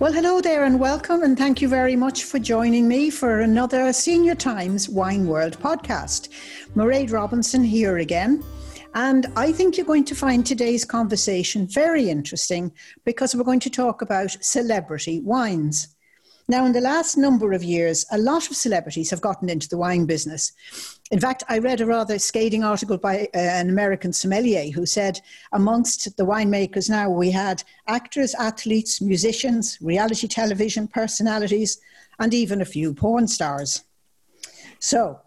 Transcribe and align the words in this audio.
Well, 0.00 0.14
hello 0.14 0.40
there 0.40 0.64
and 0.64 0.80
welcome, 0.80 1.24
and 1.24 1.36
thank 1.36 1.60
you 1.60 1.68
very 1.68 1.94
much 1.94 2.24
for 2.24 2.38
joining 2.38 2.88
me 2.88 3.10
for 3.10 3.40
another 3.40 3.92
Senior 3.92 4.34
Times 4.34 4.88
Wine 4.88 5.26
World 5.26 5.58
podcast. 5.60 6.30
Mairead 6.74 7.12
Robinson 7.12 7.62
here 7.62 7.98
again. 7.98 8.42
And 8.94 9.26
I 9.36 9.52
think 9.52 9.76
you're 9.76 9.84
going 9.84 10.06
to 10.06 10.14
find 10.14 10.46
today's 10.46 10.86
conversation 10.86 11.66
very 11.66 12.08
interesting 12.08 12.72
because 13.04 13.36
we're 13.36 13.44
going 13.44 13.60
to 13.60 13.68
talk 13.68 14.00
about 14.00 14.30
celebrity 14.40 15.20
wines. 15.20 15.94
Now, 16.50 16.66
in 16.66 16.72
the 16.72 16.80
last 16.80 17.16
number 17.16 17.52
of 17.52 17.62
years, 17.62 18.04
a 18.10 18.18
lot 18.18 18.50
of 18.50 18.56
celebrities 18.56 19.08
have 19.10 19.20
gotten 19.20 19.48
into 19.48 19.68
the 19.68 19.76
wine 19.76 20.04
business. 20.04 20.50
In 21.12 21.20
fact, 21.20 21.44
I 21.48 21.58
read 21.58 21.80
a 21.80 21.86
rather 21.86 22.18
scathing 22.18 22.64
article 22.64 22.98
by 22.98 23.28
uh, 23.32 23.38
an 23.38 23.70
American 23.70 24.12
sommelier 24.12 24.72
who 24.72 24.84
said 24.84 25.20
amongst 25.52 26.16
the 26.16 26.26
winemakers 26.26 26.90
now 26.90 27.08
we 27.08 27.30
had 27.30 27.62
actors, 27.86 28.34
athletes, 28.34 29.00
musicians, 29.00 29.78
reality 29.80 30.26
television 30.26 30.88
personalities, 30.88 31.78
and 32.18 32.34
even 32.34 32.60
a 32.60 32.64
few 32.64 32.94
porn 32.94 33.28
stars. 33.28 33.84
So, 34.80 35.20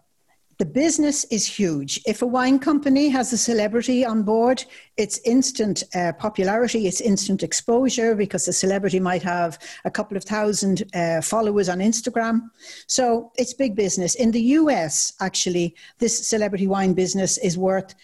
the 0.58 0.66
business 0.66 1.24
is 1.24 1.46
huge. 1.46 2.00
If 2.06 2.22
a 2.22 2.26
wine 2.26 2.58
company 2.58 3.08
has 3.08 3.32
a 3.32 3.38
celebrity 3.38 4.04
on 4.04 4.22
board, 4.22 4.64
it's 4.96 5.18
instant 5.24 5.82
uh, 5.94 6.12
popularity, 6.12 6.86
it's 6.86 7.00
instant 7.00 7.42
exposure 7.42 8.14
because 8.14 8.44
the 8.44 8.52
celebrity 8.52 9.00
might 9.00 9.22
have 9.22 9.58
a 9.84 9.90
couple 9.90 10.16
of 10.16 10.24
thousand 10.24 10.84
uh, 10.94 11.20
followers 11.20 11.68
on 11.68 11.78
Instagram. 11.78 12.42
So 12.86 13.32
it's 13.36 13.54
big 13.54 13.74
business. 13.74 14.14
In 14.14 14.30
the 14.30 14.42
US, 14.58 15.14
actually, 15.20 15.74
this 15.98 16.28
celebrity 16.28 16.66
wine 16.66 16.94
business 16.94 17.38
is 17.38 17.58
worth 17.58 17.94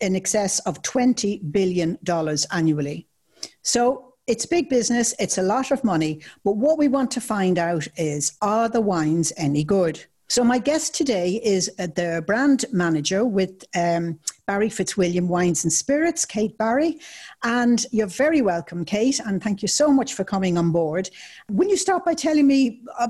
in 0.00 0.16
excess 0.16 0.58
of 0.60 0.82
$20 0.82 1.52
billion 1.52 1.98
annually. 2.50 3.06
So 3.62 4.14
it's 4.26 4.46
big 4.46 4.68
business, 4.68 5.14
it's 5.18 5.38
a 5.38 5.42
lot 5.42 5.70
of 5.70 5.82
money, 5.84 6.22
but 6.44 6.56
what 6.56 6.78
we 6.78 6.88
want 6.88 7.10
to 7.12 7.20
find 7.20 7.58
out 7.58 7.86
is 7.96 8.36
are 8.40 8.68
the 8.68 8.80
wines 8.80 9.32
any 9.36 9.64
good? 9.64 10.04
So, 10.30 10.44
my 10.44 10.58
guest 10.58 10.94
today 10.94 11.40
is 11.42 11.68
uh, 11.80 11.88
the 11.88 12.22
brand 12.24 12.64
manager 12.70 13.24
with 13.24 13.64
um, 13.74 14.20
Barry 14.46 14.68
Fitzwilliam 14.68 15.26
Wines 15.26 15.64
and 15.64 15.72
Spirits, 15.72 16.24
Kate 16.24 16.56
Barry. 16.56 17.00
And 17.42 17.84
you're 17.90 18.06
very 18.06 18.40
welcome, 18.40 18.84
Kate, 18.84 19.18
and 19.18 19.42
thank 19.42 19.60
you 19.60 19.66
so 19.66 19.90
much 19.90 20.14
for 20.14 20.22
coming 20.22 20.56
on 20.56 20.70
board. 20.70 21.10
Will 21.50 21.68
you 21.68 21.76
start 21.76 22.04
by 22.04 22.14
telling 22.14 22.46
me? 22.46 22.80
Uh, 22.96 23.08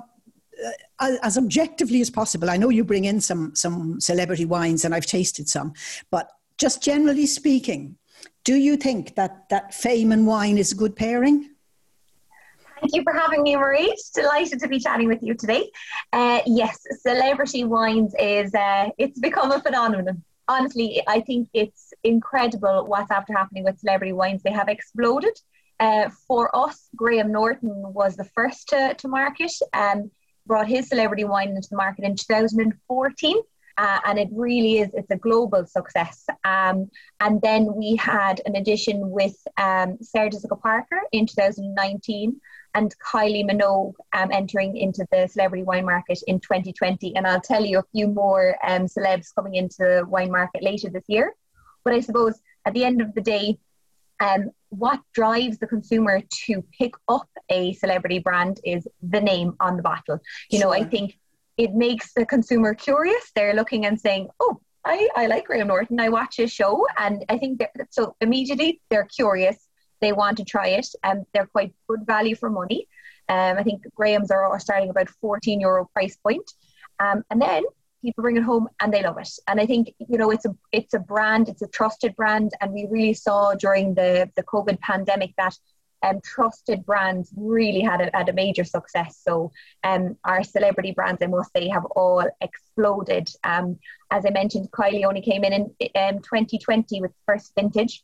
uh, 0.98 1.16
as 1.22 1.36
objectively 1.36 2.00
as 2.00 2.08
possible, 2.08 2.48
I 2.48 2.56
know 2.56 2.70
you 2.70 2.84
bring 2.84 3.04
in 3.04 3.20
some 3.20 3.54
some 3.54 4.00
celebrity 4.00 4.46
wines, 4.46 4.86
and 4.86 4.94
I've 4.94 5.04
tasted 5.04 5.46
some, 5.46 5.74
but 6.10 6.30
just 6.56 6.82
generally 6.82 7.26
speaking, 7.26 7.96
do 8.44 8.54
you 8.54 8.78
think 8.78 9.14
that 9.16 9.46
that 9.50 9.74
fame 9.74 10.12
and 10.12 10.26
wine 10.26 10.56
is 10.56 10.72
a 10.72 10.74
good 10.74 10.96
pairing? 10.96 11.50
Thank 12.80 12.94
you 12.94 13.02
for 13.02 13.12
having 13.12 13.42
me, 13.42 13.56
Marie. 13.56 13.94
Delighted 14.14 14.58
to 14.60 14.68
be 14.68 14.78
chatting 14.78 15.06
with 15.06 15.22
you 15.22 15.34
today. 15.34 15.70
Uh, 16.12 16.40
yes, 16.46 16.84
celebrity 17.00 17.64
wines 17.64 18.14
is 18.18 18.52
uh, 18.54 18.88
it's 18.98 19.18
become 19.20 19.52
a 19.52 19.60
phenomenon. 19.60 20.22
Honestly, 20.48 21.00
I 21.06 21.20
think 21.20 21.48
it's 21.54 21.92
incredible 22.02 22.86
what's 22.88 23.10
after 23.10 23.32
happening 23.32 23.62
with 23.62 23.78
celebrity 23.78 24.12
wines. 24.12 24.42
They 24.42 24.50
have 24.50 24.68
exploded. 24.68 25.38
Uh, 25.78 26.10
for 26.26 26.54
us, 26.54 26.88
Graham 26.96 27.30
Norton 27.32 27.92
was 27.92 28.16
the 28.16 28.24
first 28.24 28.68
to, 28.70 28.94
to 28.94 29.08
market 29.08 29.52
and 29.72 30.10
brought 30.46 30.66
his 30.66 30.88
celebrity 30.88 31.24
wine 31.24 31.50
into 31.50 31.68
the 31.70 31.76
market 31.76 32.04
in 32.04 32.16
2014. 32.16 33.36
Uh, 33.78 33.98
and 34.04 34.18
it 34.18 34.28
really 34.32 34.78
is 34.78 34.90
it's 34.92 35.10
a 35.10 35.16
global 35.16 35.64
success 35.64 36.26
um, 36.44 36.90
and 37.20 37.40
then 37.40 37.72
we 37.74 37.96
had 37.96 38.42
an 38.44 38.56
addition 38.56 39.08
with 39.10 39.34
um, 39.56 39.96
sarah 40.02 40.28
jessica 40.28 40.56
parker 40.56 41.00
in 41.12 41.24
2019 41.24 42.38
and 42.74 42.94
Kylie 42.98 43.48
Minogue 43.48 43.94
um, 44.12 44.30
entering 44.32 44.76
into 44.76 45.06
the 45.10 45.26
celebrity 45.26 45.64
wine 45.64 45.84
market 45.84 46.22
in 46.26 46.40
2020. 46.40 47.16
And 47.16 47.26
I'll 47.26 47.40
tell 47.40 47.64
you 47.64 47.78
a 47.78 47.84
few 47.92 48.06
more 48.08 48.56
um, 48.66 48.86
celebs 48.86 49.34
coming 49.34 49.56
into 49.56 49.78
the 49.78 50.04
wine 50.06 50.30
market 50.30 50.62
later 50.62 50.88
this 50.88 51.04
year. 51.08 51.34
But 51.84 51.94
I 51.94 52.00
suppose 52.00 52.40
at 52.64 52.74
the 52.74 52.84
end 52.84 53.00
of 53.00 53.14
the 53.14 53.20
day, 53.20 53.58
um, 54.20 54.50
what 54.68 55.00
drives 55.14 55.58
the 55.58 55.66
consumer 55.66 56.20
to 56.46 56.62
pick 56.78 56.92
up 57.08 57.28
a 57.48 57.72
celebrity 57.72 58.18
brand 58.18 58.60
is 58.64 58.86
the 59.02 59.20
name 59.20 59.56
on 59.60 59.76
the 59.76 59.82
bottle. 59.82 60.20
You 60.50 60.60
know, 60.60 60.70
I 60.70 60.84
think 60.84 61.18
it 61.56 61.74
makes 61.74 62.12
the 62.12 62.26
consumer 62.26 62.74
curious. 62.74 63.32
They're 63.34 63.54
looking 63.54 63.86
and 63.86 63.98
saying, 63.98 64.28
oh, 64.38 64.60
I, 64.84 65.08
I 65.16 65.26
like 65.26 65.46
Graham 65.46 65.68
Norton. 65.68 66.00
I 66.00 66.08
watch 66.10 66.36
his 66.36 66.52
show. 66.52 66.86
And 66.98 67.24
I 67.28 67.38
think 67.38 67.62
so 67.90 68.14
immediately 68.20 68.80
they're 68.90 69.04
curious 69.04 69.56
they 70.00 70.12
want 70.12 70.38
to 70.38 70.44
try 70.44 70.68
it, 70.68 70.88
and 71.02 71.26
they're 71.32 71.46
quite 71.46 71.72
good 71.88 72.06
value 72.06 72.34
for 72.34 72.50
money. 72.50 72.88
Um, 73.28 73.58
I 73.58 73.62
think 73.62 73.84
Graham's 73.94 74.30
are, 74.30 74.44
are 74.44 74.58
starting 74.58 74.90
about 74.90 75.08
14 75.08 75.60
euro 75.60 75.88
price 75.92 76.16
point. 76.16 76.52
Um, 76.98 77.24
and 77.30 77.40
then 77.40 77.62
people 78.02 78.22
bring 78.22 78.36
it 78.36 78.42
home 78.42 78.68
and 78.80 78.92
they 78.92 79.02
love 79.02 79.18
it. 79.18 79.30
And 79.46 79.60
I 79.60 79.66
think, 79.66 79.94
you 79.98 80.18
know, 80.18 80.30
it's 80.30 80.44
a 80.44 80.54
it's 80.72 80.94
a 80.94 80.98
brand, 80.98 81.48
it's 81.48 81.62
a 81.62 81.68
trusted 81.68 82.16
brand. 82.16 82.52
And 82.60 82.72
we 82.72 82.86
really 82.90 83.14
saw 83.14 83.54
during 83.54 83.94
the, 83.94 84.30
the 84.36 84.42
COVID 84.42 84.80
pandemic 84.80 85.32
that 85.38 85.56
um, 86.02 86.20
trusted 86.24 86.84
brands 86.86 87.32
really 87.36 87.80
had 87.80 88.00
a, 88.00 88.10
had 88.14 88.28
a 88.28 88.32
major 88.32 88.64
success. 88.64 89.20
So 89.22 89.52
um, 89.84 90.16
our 90.24 90.42
celebrity 90.42 90.92
brands, 90.92 91.22
I 91.22 91.26
must 91.26 91.52
say, 91.54 91.68
have 91.68 91.84
all 91.84 92.26
exploded. 92.40 93.28
Um, 93.44 93.78
as 94.10 94.24
I 94.26 94.30
mentioned, 94.30 94.70
Kylie 94.72 95.04
only 95.04 95.20
came 95.20 95.44
in 95.44 95.52
in 95.52 95.88
um, 95.94 96.22
2020 96.22 97.00
with 97.00 97.12
first 97.26 97.52
vintage 97.54 98.02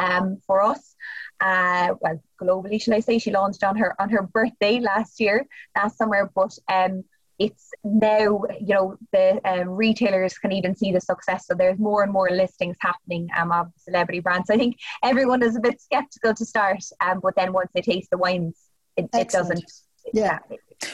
um, 0.00 0.38
for 0.46 0.62
us 0.62 0.96
uh, 1.40 1.94
well, 2.00 2.22
globally, 2.40 2.80
shall 2.80 2.94
I 2.94 3.00
say? 3.00 3.18
She 3.18 3.30
launched 3.30 3.64
on 3.64 3.76
her 3.76 4.00
on 4.00 4.10
her 4.10 4.22
birthday 4.22 4.80
last 4.80 5.20
year, 5.20 5.46
last 5.76 5.96
summer. 5.96 6.30
But 6.34 6.56
um, 6.70 7.04
it's 7.38 7.70
now, 7.82 8.42
you 8.60 8.74
know, 8.74 8.96
the 9.12 9.40
um, 9.48 9.70
retailers 9.70 10.36
can 10.38 10.52
even 10.52 10.76
see 10.76 10.92
the 10.92 11.00
success. 11.00 11.46
So 11.46 11.54
there's 11.54 11.78
more 11.78 12.02
and 12.02 12.12
more 12.12 12.28
listings 12.30 12.76
happening 12.80 13.28
um, 13.36 13.50
of 13.52 13.68
celebrity 13.76 14.20
brands. 14.20 14.48
So 14.48 14.54
I 14.54 14.58
think 14.58 14.76
everyone 15.02 15.42
is 15.42 15.56
a 15.56 15.60
bit 15.60 15.80
skeptical 15.80 16.34
to 16.34 16.44
start, 16.44 16.84
um, 17.00 17.20
but 17.20 17.34
then 17.36 17.52
once 17.52 17.70
they 17.74 17.80
taste 17.80 18.10
the 18.10 18.18
wines, 18.18 18.56
it, 18.96 19.08
it 19.14 19.30
doesn't. 19.30 19.64
Yeah. 20.12 20.40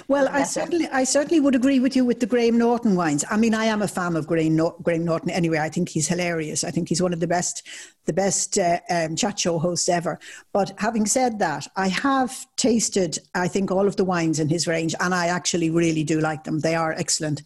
Well, 0.09 0.29
I 0.29 0.43
certainly, 0.45 0.89
I 0.89 1.05
certainly 1.05 1.41
would 1.41 1.55
agree 1.55 1.79
with 1.79 1.95
you 1.95 2.05
with 2.05 2.21
the 2.21 2.27
Graham 2.27 2.59
Norton 2.59 2.97
wines. 2.97 3.25
I 3.31 3.37
mean, 3.37 3.55
I 3.55 3.67
am 3.67 3.83
a 3.83 3.89
fan 3.89 4.17
of 4.17 4.27
Graham, 4.27 4.57
Graham 4.83 5.05
Norton 5.05 5.31
anyway. 5.31 5.59
I 5.59 5.69
think 5.69 5.89
he's 5.89 6.09
hilarious. 6.09 6.65
I 6.65 6.71
think 6.71 6.89
he's 6.89 7.03
one 7.03 7.13
of 7.13 7.21
the 7.21 7.27
best, 7.27 7.67
the 8.05 8.13
best 8.13 8.59
uh, 8.59 8.81
um, 8.91 9.17
chat 9.17 9.39
show 9.39 9.59
hosts 9.59 9.89
ever. 9.89 10.19
But 10.53 10.73
having 10.79 11.07
said 11.07 11.39
that, 11.39 11.69
I 11.77 11.89
have 11.89 12.47
tasted, 12.57 13.19
I 13.35 13.49
think, 13.49 13.71
all 13.71 13.87
of 13.87 13.97
the 13.97 14.05
wines 14.05 14.41
in 14.41 14.49
his 14.49 14.67
range, 14.67 14.95
and 15.01 15.15
I 15.15 15.27
actually 15.29 15.71
really 15.71 16.05
do 16.05 16.21
like 16.21 16.45
them. 16.45 16.61
They 16.61 16.75
are 16.75 16.93
excellent. 16.93 17.43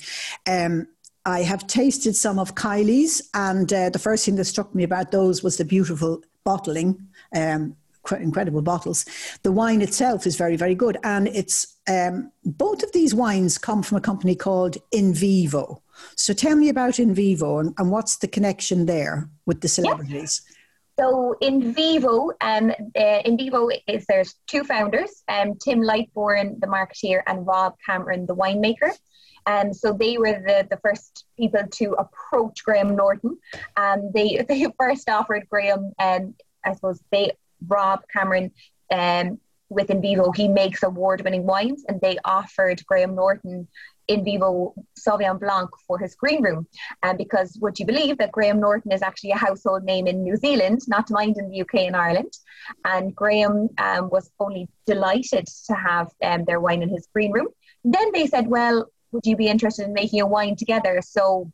Um, 0.46 0.88
I 1.26 1.42
have 1.42 1.66
tasted 1.66 2.16
some 2.16 2.38
of 2.38 2.54
Kylie's, 2.54 3.28
and 3.34 3.70
uh, 3.72 3.90
the 3.90 3.98
first 3.98 4.24
thing 4.24 4.36
that 4.36 4.46
struck 4.46 4.74
me 4.74 4.84
about 4.84 5.10
those 5.10 5.42
was 5.42 5.58
the 5.58 5.64
beautiful 5.64 6.22
bottling. 6.44 7.08
Um, 7.34 7.76
incredible 8.18 8.62
bottles. 8.62 9.04
The 9.42 9.52
wine 9.52 9.82
itself 9.82 10.26
is 10.26 10.36
very, 10.36 10.56
very 10.56 10.74
good. 10.74 10.96
And 11.04 11.28
it's 11.28 11.76
um, 11.88 12.32
both 12.44 12.82
of 12.82 12.92
these 12.92 13.14
wines 13.14 13.58
come 13.58 13.82
from 13.82 13.98
a 13.98 14.00
company 14.00 14.34
called 14.34 14.76
In 14.92 15.12
Vivo. 15.12 15.82
So 16.16 16.32
tell 16.32 16.56
me 16.56 16.68
about 16.68 16.98
In 16.98 17.14
Vivo 17.14 17.58
and, 17.58 17.74
and 17.78 17.90
what's 17.90 18.16
the 18.16 18.28
connection 18.28 18.86
there 18.86 19.28
with 19.46 19.60
the 19.60 19.68
celebrities? 19.68 20.42
So 20.98 21.34
in 21.40 21.72
Vivo, 21.72 22.30
um, 22.42 22.72
uh, 22.94 23.20
in 23.24 23.38
Vivo 23.38 23.70
is 23.86 24.04
there's 24.06 24.34
two 24.46 24.64
founders, 24.64 25.22
um, 25.28 25.54
Tim 25.54 25.80
Lightbourne, 25.80 26.60
the 26.60 26.66
marketeer, 26.66 27.22
and 27.26 27.46
Rob 27.46 27.74
Cameron, 27.86 28.26
the 28.26 28.36
winemaker. 28.36 28.92
And 29.46 29.68
um, 29.68 29.72
so 29.72 29.94
they 29.94 30.18
were 30.18 30.32
the, 30.32 30.66
the 30.68 30.76
first 30.84 31.24
people 31.38 31.62
to 31.66 31.92
approach 31.94 32.62
Graham 32.62 32.94
Norton. 32.94 33.38
Um, 33.76 34.10
they 34.12 34.44
they 34.48 34.66
first 34.78 35.08
offered 35.08 35.48
Graham, 35.48 35.92
um, 35.98 36.34
I 36.64 36.74
suppose 36.74 37.00
they 37.10 37.32
Rob 37.66 38.00
Cameron 38.12 38.50
um, 38.92 39.38
with 39.68 39.90
In 39.90 40.02
Vivo, 40.02 40.32
he 40.32 40.48
makes 40.48 40.82
award 40.82 41.22
winning 41.22 41.46
wines, 41.46 41.84
and 41.88 42.00
they 42.00 42.18
offered 42.24 42.84
Graham 42.86 43.14
Norton 43.14 43.68
in 44.08 44.24
vivo 44.24 44.74
Sauvignon 44.98 45.38
Blanc 45.38 45.70
for 45.86 45.96
his 45.96 46.16
green 46.16 46.42
room. 46.42 46.66
And 47.04 47.12
um, 47.12 47.16
because 47.16 47.56
would 47.60 47.78
you 47.78 47.86
believe 47.86 48.18
that 48.18 48.32
Graham 48.32 48.58
Norton 48.58 48.90
is 48.90 49.02
actually 49.02 49.30
a 49.30 49.36
household 49.36 49.84
name 49.84 50.08
in 50.08 50.24
New 50.24 50.36
Zealand, 50.36 50.80
not 50.88 51.06
to 51.06 51.14
mind 51.14 51.36
in 51.38 51.48
the 51.48 51.60
UK 51.60 51.86
and 51.86 51.94
Ireland. 51.94 52.32
And 52.84 53.14
Graham 53.14 53.68
um, 53.78 54.10
was 54.10 54.28
only 54.40 54.68
delighted 54.84 55.46
to 55.66 55.74
have 55.74 56.10
um, 56.24 56.44
their 56.44 56.58
wine 56.58 56.82
in 56.82 56.88
his 56.88 57.06
green 57.14 57.30
room. 57.30 57.48
Then 57.84 58.10
they 58.12 58.26
said, 58.26 58.48
well, 58.48 58.86
would 59.12 59.26
you 59.26 59.36
be 59.36 59.46
interested 59.46 59.86
in 59.86 59.92
making 59.92 60.20
a 60.20 60.26
wine 60.26 60.56
together? 60.56 61.00
So 61.04 61.52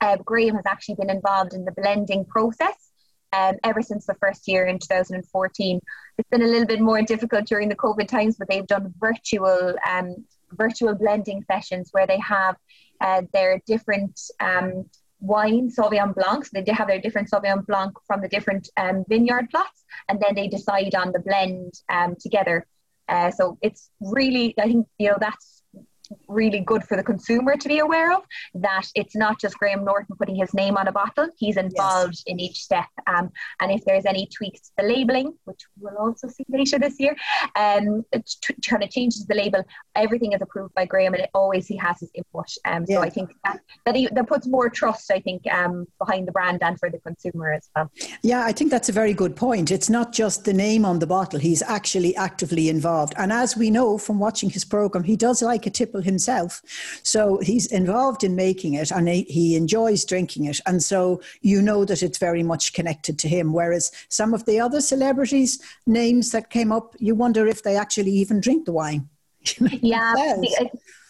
uh, 0.00 0.16
Graham 0.24 0.56
has 0.56 0.64
actually 0.66 0.94
been 0.94 1.10
involved 1.10 1.52
in 1.52 1.66
the 1.66 1.72
blending 1.72 2.24
process 2.24 2.89
um, 3.32 3.56
ever 3.64 3.82
since 3.82 4.06
the 4.06 4.14
first 4.14 4.48
year 4.48 4.66
in 4.66 4.78
2014. 4.78 5.80
It's 6.18 6.28
been 6.28 6.42
a 6.42 6.46
little 6.46 6.66
bit 6.66 6.80
more 6.80 7.02
difficult 7.02 7.46
during 7.46 7.68
the 7.68 7.76
COVID 7.76 8.08
times, 8.08 8.36
but 8.36 8.48
they've 8.48 8.66
done 8.66 8.92
virtual 8.98 9.74
um, 9.88 10.24
virtual 10.52 10.94
blending 10.94 11.44
sessions 11.50 11.90
where 11.92 12.06
they 12.06 12.18
have 12.18 12.56
uh, 13.00 13.22
their 13.32 13.60
different 13.66 14.20
um, 14.40 14.84
wine 15.20 15.70
Sauvignon 15.70 16.14
Blancs. 16.14 16.50
They 16.50 16.64
have 16.72 16.88
their 16.88 17.00
different 17.00 17.30
Sauvignon 17.30 17.66
Blanc 17.66 17.92
from 18.06 18.20
the 18.20 18.28
different 18.28 18.68
um, 18.76 19.04
vineyard 19.08 19.50
plots, 19.50 19.84
and 20.08 20.20
then 20.20 20.34
they 20.34 20.48
decide 20.48 20.94
on 20.94 21.12
the 21.12 21.20
blend 21.20 21.74
um, 21.88 22.16
together. 22.20 22.66
Uh, 23.08 23.30
so 23.30 23.58
it's 23.60 23.90
really, 24.00 24.54
I 24.58 24.66
think, 24.66 24.86
you 24.98 25.08
know, 25.08 25.16
that's 25.20 25.59
really 26.28 26.60
good 26.60 26.84
for 26.84 26.96
the 26.96 27.02
consumer 27.02 27.56
to 27.56 27.68
be 27.68 27.78
aware 27.78 28.12
of 28.12 28.22
that 28.54 28.86
it's 28.94 29.16
not 29.16 29.40
just 29.40 29.58
Graham 29.58 29.84
Norton 29.84 30.16
putting 30.16 30.36
his 30.36 30.52
name 30.54 30.76
on 30.76 30.88
a 30.88 30.92
bottle, 30.92 31.28
he's 31.38 31.56
involved 31.56 32.14
yes. 32.14 32.22
in 32.26 32.40
each 32.40 32.62
step. 32.62 32.86
Um, 33.06 33.30
and 33.60 33.70
if 33.70 33.84
there's 33.84 34.06
any 34.06 34.26
tweaks 34.26 34.60
to 34.60 34.72
the 34.78 34.82
labeling, 34.84 35.34
which 35.44 35.60
we'll 35.78 35.96
also 35.96 36.28
see 36.28 36.44
later 36.48 36.78
this 36.78 36.98
year, 36.98 37.16
um, 37.56 38.04
t- 38.14 38.54
trying 38.62 38.82
to 38.82 38.88
change 38.88 39.14
the 39.26 39.34
label, 39.34 39.64
everything 39.94 40.32
is 40.32 40.42
approved 40.42 40.74
by 40.74 40.84
Graham 40.84 41.14
and 41.14 41.24
it 41.24 41.30
always 41.34 41.66
he 41.66 41.76
has 41.76 42.00
his 42.00 42.10
input. 42.14 42.46
Um, 42.64 42.86
so 42.86 42.94
yeah. 42.94 43.00
I 43.00 43.10
think 43.10 43.30
that, 43.44 43.60
that, 43.86 43.96
he, 43.96 44.08
that 44.12 44.26
puts 44.26 44.46
more 44.46 44.68
trust, 44.68 45.10
I 45.10 45.20
think, 45.20 45.42
um, 45.52 45.86
behind 45.98 46.26
the 46.26 46.32
brand 46.32 46.62
and 46.62 46.78
for 46.78 46.90
the 46.90 46.98
consumer 46.98 47.52
as 47.52 47.68
well. 47.74 47.90
Yeah, 48.22 48.44
I 48.44 48.52
think 48.52 48.70
that's 48.70 48.88
a 48.88 48.92
very 48.92 49.14
good 49.14 49.36
point. 49.36 49.70
It's 49.70 49.90
not 49.90 50.12
just 50.12 50.44
the 50.44 50.52
name 50.52 50.84
on 50.84 50.98
the 50.98 51.06
bottle, 51.06 51.40
he's 51.40 51.62
actually 51.62 52.14
actively 52.16 52.68
involved. 52.68 53.14
And 53.16 53.32
as 53.32 53.56
we 53.56 53.70
know 53.70 53.98
from 53.98 54.18
watching 54.18 54.50
his 54.50 54.64
program, 54.64 55.04
he 55.04 55.16
does 55.16 55.42
like 55.42 55.66
a 55.66 55.70
tipple 56.00 56.10
himself. 56.10 56.62
So 57.02 57.38
he's 57.38 57.66
involved 57.66 58.24
in 58.24 58.34
making 58.34 58.74
it 58.74 58.90
and 58.90 59.08
he, 59.08 59.22
he 59.22 59.56
enjoys 59.56 60.04
drinking 60.04 60.46
it. 60.46 60.60
And 60.66 60.82
so 60.82 61.20
you 61.42 61.62
know 61.62 61.84
that 61.84 62.02
it's 62.02 62.18
very 62.18 62.42
much 62.42 62.72
connected 62.72 63.18
to 63.20 63.28
him. 63.28 63.52
Whereas 63.52 63.90
some 64.08 64.34
of 64.34 64.44
the 64.44 64.60
other 64.60 64.80
celebrities' 64.80 65.60
names 65.86 66.32
that 66.32 66.50
came 66.50 66.72
up, 66.72 66.94
you 66.98 67.14
wonder 67.14 67.46
if 67.46 67.62
they 67.62 67.76
actually 67.76 68.12
even 68.12 68.40
drink 68.40 68.64
the 68.64 68.72
wine. 68.72 69.08
yeah, 69.60 70.36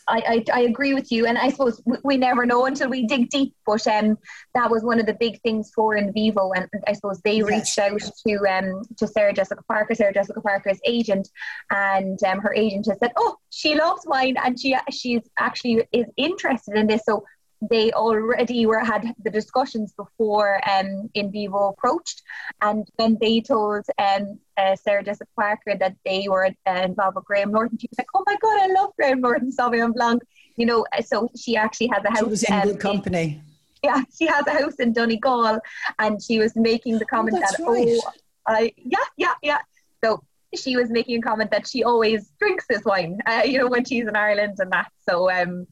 I, 0.08 0.44
I, 0.52 0.58
I, 0.58 0.61
agree 0.62 0.94
with 0.94 1.12
you, 1.12 1.26
and 1.26 1.37
I 1.38 1.50
suppose 1.50 1.81
we, 1.85 1.97
we, 2.05 2.17
never 2.17 2.47
know 2.47 2.67
until 2.67 2.88
we 2.88 3.06
dig 3.06 3.31
deep. 3.31 3.55
But 3.67 3.87
um, 3.87 4.19
that 4.55 4.70
was 4.70 4.82
one 4.82 5.00
of 5.00 5.06
the 5.06 5.14
big 5.14 5.41
things 5.43 5.70
for 5.75 5.97
Invivo, 5.97 6.52
and 6.55 6.69
I 6.87 6.93
suppose 6.93 7.20
they 7.20 7.43
reached 7.43 7.79
out 7.79 8.00
to 8.26 8.35
um 8.49 8.82
to 8.97 9.06
Sarah 9.06 9.32
Jessica 9.32 9.62
Parker, 9.69 9.94
Sarah 9.94 10.12
Jessica 10.12 10.41
Parker's 10.41 10.81
agent, 10.85 11.29
and 11.70 12.23
um, 12.25 12.41
her 12.41 12.55
agent 12.55 12.87
has 12.88 12.99
said, 12.99 13.12
"Oh, 13.17 13.37
she 13.50 13.75
loves 13.75 14.02
wine, 14.06 14.37
and 14.43 14.58
she 14.58 14.76
she's 14.91 15.23
actually 15.38 15.87
is 15.93 16.06
interested 16.17 16.76
in 16.76 16.87
this." 16.87 17.02
So 17.05 17.25
they 17.60 17.92
already 17.92 18.64
were 18.64 18.80
had 18.80 19.14
the 19.22 19.30
discussions 19.30 19.92
before 19.92 20.60
um, 20.68 21.10
Invivo 21.14 21.72
approached, 21.72 22.22
and 22.62 22.88
then 22.96 23.18
they 23.20 23.40
told 23.40 23.84
um, 23.98 24.38
uh, 24.56 24.76
Sarah 24.76 25.04
Jessica 25.04 25.28
Parker 25.36 25.76
that 25.78 25.94
they 26.04 26.26
were 26.28 26.50
uh, 26.66 26.70
involved 26.70 27.16
with 27.16 27.24
Graham 27.26 27.52
Norton. 27.52 27.78
She 27.78 27.88
was 27.90 27.98
like, 27.98 28.08
"Oh 28.14 28.24
my 28.26 28.36
god, 28.40 28.62
I 28.62 28.66
love 28.72 28.92
Graham 28.96 29.20
Norton 29.20 29.52
Sauvignon 29.52 29.94
Blanc." 29.94 30.22
You 30.56 30.66
know, 30.66 30.86
uh, 30.96 31.02
so 31.02 31.30
she 31.36 31.56
actually 31.56 31.88
has 31.88 32.02
a 32.04 32.10
house. 32.10 32.18
She 32.18 32.24
was 32.24 32.42
in 32.44 32.54
um, 32.54 32.62
good 32.62 32.80
company. 32.80 33.42
yeah, 33.84 34.02
she 34.18 34.26
has 34.26 34.46
a 34.46 34.52
house 34.52 34.76
in 34.76 34.92
Donegal, 34.92 35.60
and 35.98 36.22
she 36.22 36.38
was 36.38 36.56
making 36.56 36.98
the 36.98 37.06
comment 37.06 37.36
oh, 37.36 37.40
that, 37.40 37.58
right. 37.66 38.00
"Oh, 38.02 38.12
I 38.46 38.72
yeah, 38.78 38.98
yeah, 39.18 39.34
yeah." 39.42 39.58
So 40.02 40.22
she 40.54 40.76
was 40.76 40.90
making 40.90 41.18
a 41.18 41.22
comment 41.22 41.50
that 41.50 41.68
she 41.68 41.84
always 41.84 42.30
drinks 42.38 42.64
this 42.68 42.84
wine, 42.84 43.18
uh, 43.26 43.42
you 43.44 43.58
know, 43.58 43.68
when 43.68 43.84
she's 43.84 44.08
in 44.08 44.16
Ireland 44.16 44.56
and 44.58 44.72
that. 44.72 44.90
So 45.06 45.30
um, 45.30 45.66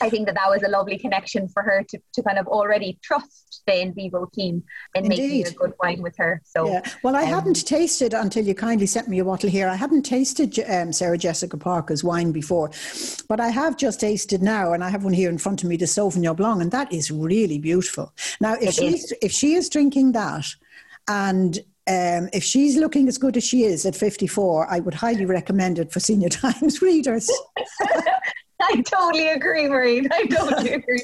I 0.00 0.08
think 0.08 0.26
that 0.26 0.34
that 0.36 0.48
was 0.48 0.62
a 0.62 0.68
lovely 0.68 0.98
connection 0.98 1.48
for 1.48 1.62
her 1.62 1.84
to, 1.88 1.98
to 2.14 2.22
kind 2.22 2.38
of 2.38 2.46
already 2.46 2.98
trust 3.02 3.62
the 3.66 3.72
Invivo 3.72 4.32
team 4.32 4.62
in 4.94 5.04
Indeed. 5.04 5.18
making 5.18 5.46
a 5.46 5.50
good 5.56 5.74
wine 5.82 6.02
with 6.02 6.16
her. 6.16 6.40
So, 6.44 6.66
yeah. 6.66 6.82
well, 7.02 7.14
I 7.14 7.24
um, 7.24 7.28
hadn't 7.28 7.66
tasted 7.66 8.14
until 8.14 8.44
you 8.44 8.54
kindly 8.54 8.86
sent 8.86 9.08
me 9.08 9.18
a 9.18 9.24
bottle 9.24 9.50
here. 9.50 9.68
I 9.68 9.74
hadn't 9.74 10.02
tasted 10.02 10.58
um, 10.68 10.92
Sarah 10.92 11.18
Jessica 11.18 11.56
Parker's 11.56 12.02
wine 12.02 12.32
before, 12.32 12.70
but 13.28 13.38
I 13.38 13.48
have 13.48 13.76
just 13.76 14.00
tasted 14.00 14.42
now, 14.42 14.72
and 14.72 14.82
I 14.82 14.88
have 14.88 15.04
one 15.04 15.12
here 15.12 15.30
in 15.30 15.38
front 15.38 15.62
of 15.62 15.68
me, 15.68 15.76
the 15.76 15.84
Sauvignon 15.84 16.36
Blanc, 16.36 16.62
and 16.62 16.70
that 16.70 16.92
is 16.92 17.10
really 17.10 17.58
beautiful. 17.58 18.12
Now, 18.40 18.54
if 18.54 18.74
she's 18.74 19.12
if 19.20 19.30
she 19.30 19.54
is 19.54 19.68
drinking 19.68 20.12
that, 20.12 20.46
and 21.08 21.58
um, 21.88 22.28
if 22.32 22.44
she's 22.44 22.76
looking 22.76 23.08
as 23.08 23.18
good 23.18 23.36
as 23.36 23.44
she 23.44 23.64
is 23.64 23.84
at 23.84 23.96
54, 23.96 24.70
I 24.70 24.78
would 24.80 24.94
highly 24.94 25.24
recommend 25.24 25.78
it 25.78 25.92
for 25.92 26.00
Senior 26.00 26.28
Times 26.30 26.80
readers. 26.80 27.30
I 28.70 28.82
totally 28.82 29.28
agree, 29.28 29.66
Maureen. 29.68 30.08
I 30.12 30.26
totally 30.26 30.72
agree. 30.74 31.02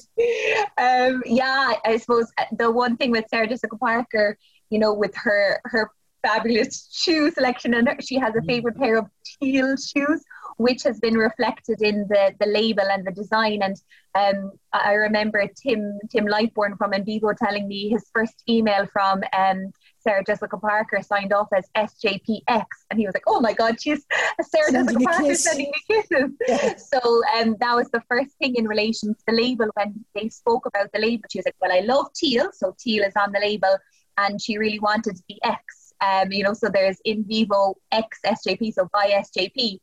Um, 0.79 1.23
yeah, 1.27 1.75
I 1.85 1.97
suppose 1.97 2.31
the 2.57 2.71
one 2.71 2.97
thing 2.97 3.11
with 3.11 3.25
Sarah 3.29 3.49
Jessica 3.49 3.77
Parker, 3.77 4.39
you 4.71 4.79
know, 4.79 4.95
with 4.95 5.15
her 5.17 5.61
her 5.65 5.91
fabulous 6.23 6.89
shoe 6.93 7.31
selection, 7.31 7.75
and 7.75 7.89
she 8.01 8.17
has 8.17 8.35
a 8.37 8.43
favorite 8.43 8.77
pair 8.77 8.99
of 8.99 9.07
teal 9.43 9.75
shoes, 9.77 10.23
which 10.59 10.83
has 10.83 11.01
been 11.01 11.17
reflected 11.17 11.81
in 11.81 12.07
the 12.09 12.35
the 12.39 12.47
label 12.47 12.83
and 12.91 13.07
the 13.07 13.13
design. 13.13 13.61
And 13.63 13.77
um, 14.15 14.53
I 14.73 14.93
remember 14.93 15.47
Tim 15.47 15.99
Tim 16.11 16.27
Lightbourne 16.27 16.77
from 16.77 16.93
Invivo 16.93 17.35
telling 17.37 17.67
me 17.67 17.89
his 17.89 18.11
first 18.13 18.43
email 18.49 18.87
from 18.87 19.23
um, 19.37 19.71
Sarah 20.01 20.25
Jessica 20.25 20.59
Parker 20.59 21.01
signed 21.03 21.33
off 21.33 21.49
as 21.57 21.67
SJPX, 21.77 22.67
and 22.91 22.99
he 22.99 23.07
was 23.07 23.15
like, 23.15 23.25
"Oh 23.27 23.41
my 23.41 23.53
God, 23.53 23.81
she's 23.81 24.05
Sarah 24.43 24.71
sending 24.71 24.99
Jessica 24.99 25.17
Parker 25.17 25.35
sending 25.35 25.73
me 25.73 25.81
kisses." 25.89 26.33
Yeah. 26.47 26.75
So 26.77 27.23
um, 27.37 27.57
that 27.61 27.75
was 27.75 27.89
the 27.91 28.03
first 28.09 28.31
thing 28.39 28.57
in 28.57 28.67
relation 28.67 29.15
to 29.15 29.21
the 29.27 29.35
label 29.35 29.69
when 29.75 30.05
they 30.15 30.29
spoke 30.29 30.67
about 30.67 30.91
the 30.93 30.99
label. 30.99 31.25
She 31.31 31.39
was 31.39 31.47
like, 31.47 31.57
"Well, 31.61 31.73
I 31.73 31.81
love 31.81 32.13
teal, 32.15 32.51
so 32.53 32.75
teal 32.79 33.05
is 33.05 33.15
on 33.17 33.33
the 33.33 33.41
label," 33.41 33.79
and 34.17 34.43
she 34.43 34.59
really 34.59 34.81
wanted 34.81 35.17
to 35.17 35.23
be 35.29 35.39
X. 35.45 35.78
Um, 36.01 36.31
you 36.31 36.45
know, 36.45 36.55
so 36.55 36.69
there's 36.69 36.99
in 37.05 37.25
vivo 37.25 37.75
X 37.93 38.19
SJP, 38.25 38.73
so 38.73 38.89
by 38.93 39.23
SJP. 39.25 39.79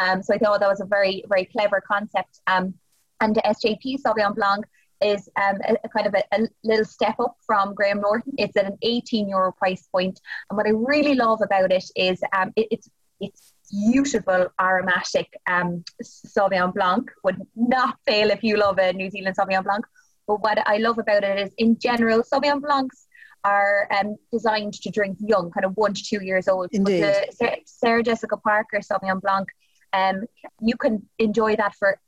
Um, 0.00 0.22
so 0.22 0.34
I 0.34 0.38
thought 0.38 0.60
that 0.60 0.68
was 0.68 0.80
a 0.80 0.86
very, 0.86 1.24
very 1.28 1.44
clever 1.44 1.80
concept. 1.80 2.40
Um, 2.46 2.74
and 3.20 3.34
the 3.34 3.42
SJP 3.42 4.00
Sauvignon 4.02 4.34
Blanc 4.34 4.64
is 5.02 5.28
um, 5.36 5.56
a, 5.66 5.76
a, 5.84 5.88
kind 5.88 6.06
of 6.06 6.14
a, 6.14 6.22
a, 6.32 6.48
little 6.64 6.84
step 6.84 7.16
up 7.20 7.36
from 7.46 7.74
Graham 7.74 8.00
Norton. 8.00 8.34
It's 8.38 8.56
at 8.56 8.66
an 8.66 8.78
18 8.82 9.28
euro 9.28 9.52
price 9.52 9.88
point. 9.92 10.16
point, 10.16 10.20
and 10.50 10.56
what 10.56 10.66
I 10.66 10.70
really 10.70 11.14
love 11.14 11.40
about 11.42 11.72
it 11.72 11.84
is 11.96 12.22
um, 12.36 12.52
it, 12.56 12.68
it's 12.70 12.90
it's 13.20 13.52
beautiful 13.70 14.48
aromatic 14.60 15.28
um, 15.46 15.84
Sauvignon 16.02 16.74
Blanc. 16.74 17.10
Would 17.24 17.40
not 17.54 17.96
fail 18.06 18.30
if 18.30 18.42
you 18.42 18.56
love 18.56 18.78
a 18.78 18.92
New 18.92 19.10
Zealand 19.10 19.36
Sauvignon 19.36 19.64
Blanc. 19.64 19.84
But 20.26 20.42
what 20.42 20.66
I 20.66 20.78
love 20.78 20.98
about 20.98 21.24
it 21.24 21.38
is, 21.38 21.52
in 21.58 21.78
general, 21.78 22.22
Sauvignon 22.22 22.62
Blancs 22.62 23.06
are 23.44 23.88
um, 23.90 24.16
designed 24.32 24.74
to 24.74 24.90
drink 24.90 25.18
young, 25.20 25.50
kind 25.50 25.64
of 25.64 25.76
one 25.76 25.94
to 25.94 26.02
two 26.02 26.22
years 26.22 26.48
old. 26.48 26.68
Indeed. 26.72 27.00
But 27.00 27.38
the 27.38 27.56
Sarah 27.64 28.02
Jessica 28.02 28.36
Parker 28.36 28.80
Sauvignon 28.80 29.20
Blanc, 29.20 29.48
um, 29.92 30.24
you 30.60 30.76
can 30.76 31.06
enjoy 31.18 31.56
that 31.56 31.74
for 31.74 31.98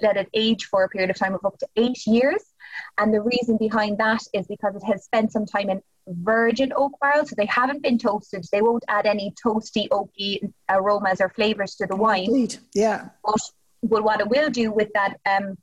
let 0.00 0.16
it 0.16 0.28
age 0.34 0.66
for 0.66 0.84
a 0.84 0.88
period 0.88 1.10
of 1.10 1.16
time 1.16 1.34
of 1.34 1.44
up 1.44 1.58
to 1.58 1.66
eight 1.76 2.06
years. 2.06 2.42
And 2.96 3.12
the 3.12 3.20
reason 3.20 3.56
behind 3.56 3.98
that 3.98 4.22
is 4.32 4.46
because 4.46 4.76
it 4.76 4.84
has 4.84 5.04
spent 5.04 5.32
some 5.32 5.46
time 5.46 5.68
in 5.68 5.82
virgin 6.06 6.72
oak 6.74 6.92
barrels, 7.00 7.30
so 7.30 7.34
they 7.36 7.46
haven't 7.46 7.82
been 7.82 7.98
toasted. 7.98 8.46
They 8.50 8.62
won't 8.62 8.84
add 8.88 9.06
any 9.06 9.34
toasty, 9.44 9.88
oaky 9.88 10.52
aromas 10.68 11.20
or 11.20 11.28
flavors 11.28 11.74
to 11.76 11.86
the 11.86 11.96
wine. 11.96 12.26
Indeed. 12.26 12.58
Yeah. 12.74 13.08
But, 13.24 13.40
but 13.82 14.04
what 14.04 14.20
it 14.20 14.28
will 14.28 14.50
do 14.50 14.72
with 14.72 14.88
that 14.94 15.18
um, 15.26 15.58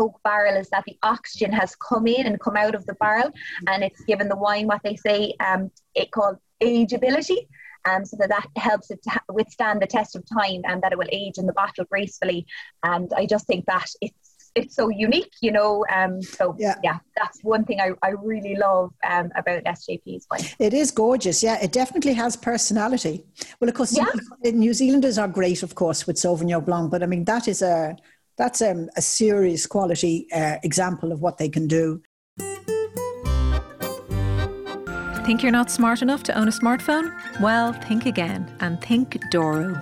oak 0.00 0.18
barrel 0.24 0.56
is 0.56 0.68
that 0.70 0.84
the 0.86 0.98
oxygen 1.02 1.52
has 1.52 1.76
come 1.76 2.06
in 2.06 2.26
and 2.26 2.40
come 2.40 2.56
out 2.56 2.74
of 2.74 2.84
the 2.86 2.94
barrel, 2.94 3.30
and 3.68 3.84
it's 3.84 4.02
given 4.04 4.28
the 4.28 4.36
wine 4.36 4.66
what 4.66 4.82
they 4.82 4.96
say 4.96 5.34
um, 5.40 5.70
it 5.94 6.10
called 6.10 6.38
ageability 6.62 7.46
um, 7.88 8.04
so 8.04 8.16
that 8.18 8.28
that 8.28 8.48
helps 8.56 8.90
it 8.90 9.02
to 9.04 9.20
withstand 9.30 9.80
the 9.80 9.86
test 9.86 10.16
of 10.16 10.24
time 10.26 10.62
and 10.64 10.82
that 10.82 10.92
it 10.92 10.98
will 10.98 11.08
age 11.10 11.38
in 11.38 11.46
the 11.46 11.52
bottle 11.52 11.84
gracefully. 11.84 12.46
And 12.82 13.10
I 13.16 13.26
just 13.26 13.46
think 13.46 13.66
that 13.66 13.86
it's 14.00 14.14
it's 14.56 14.74
so 14.74 14.88
unique, 14.88 15.32
you 15.40 15.52
know. 15.52 15.84
Um, 15.94 16.20
so 16.22 16.56
yeah. 16.58 16.74
yeah, 16.82 16.98
that's 17.16 17.38
one 17.42 17.64
thing 17.64 17.80
I, 17.80 17.92
I 18.02 18.10
really 18.10 18.56
love 18.56 18.92
um, 19.08 19.30
about 19.36 19.62
SJP's 19.62 20.26
wine. 20.28 20.40
It 20.58 20.74
is 20.74 20.90
gorgeous. 20.90 21.40
Yeah, 21.40 21.62
it 21.62 21.70
definitely 21.70 22.14
has 22.14 22.36
personality. 22.36 23.24
Well, 23.60 23.68
of 23.68 23.76
course, 23.76 23.96
yeah. 23.96 24.06
New 24.50 24.74
Zealanders 24.74 25.18
are 25.18 25.28
great, 25.28 25.62
of 25.62 25.76
course, 25.76 26.06
with 26.06 26.16
Sauvignon 26.16 26.64
Blanc, 26.64 26.90
but 26.90 27.02
I 27.02 27.06
mean 27.06 27.24
that 27.24 27.46
is 27.46 27.62
a 27.62 27.96
that's 28.40 28.62
a, 28.62 28.88
a 28.96 29.02
serious 29.02 29.66
quality 29.66 30.26
uh, 30.32 30.56
example 30.62 31.12
of 31.12 31.20
what 31.20 31.36
they 31.36 31.48
can 31.50 31.68
do. 31.68 32.00
Think 35.26 35.42
you're 35.42 35.52
not 35.52 35.70
smart 35.70 36.00
enough 36.00 36.22
to 36.22 36.38
own 36.38 36.48
a 36.48 36.50
smartphone? 36.50 37.14
Well, 37.42 37.74
think 37.74 38.06
again 38.06 38.50
and 38.60 38.80
think 38.80 39.20
Doro. 39.30 39.76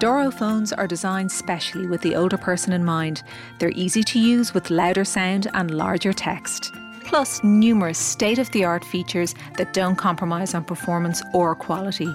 Doro 0.00 0.32
phones 0.32 0.72
are 0.72 0.88
designed 0.88 1.30
specially 1.30 1.86
with 1.86 2.00
the 2.00 2.16
older 2.16 2.36
person 2.36 2.72
in 2.72 2.84
mind. 2.84 3.22
They're 3.60 3.70
easy 3.76 4.02
to 4.02 4.18
use 4.18 4.52
with 4.52 4.70
louder 4.70 5.04
sound 5.04 5.46
and 5.54 5.70
larger 5.70 6.12
text. 6.12 6.72
Plus, 7.04 7.44
numerous 7.44 7.98
state 7.98 8.40
of 8.40 8.50
the 8.50 8.64
art 8.64 8.84
features 8.84 9.36
that 9.56 9.72
don't 9.72 9.94
compromise 9.96 10.52
on 10.52 10.64
performance 10.64 11.22
or 11.32 11.54
quality. 11.54 12.12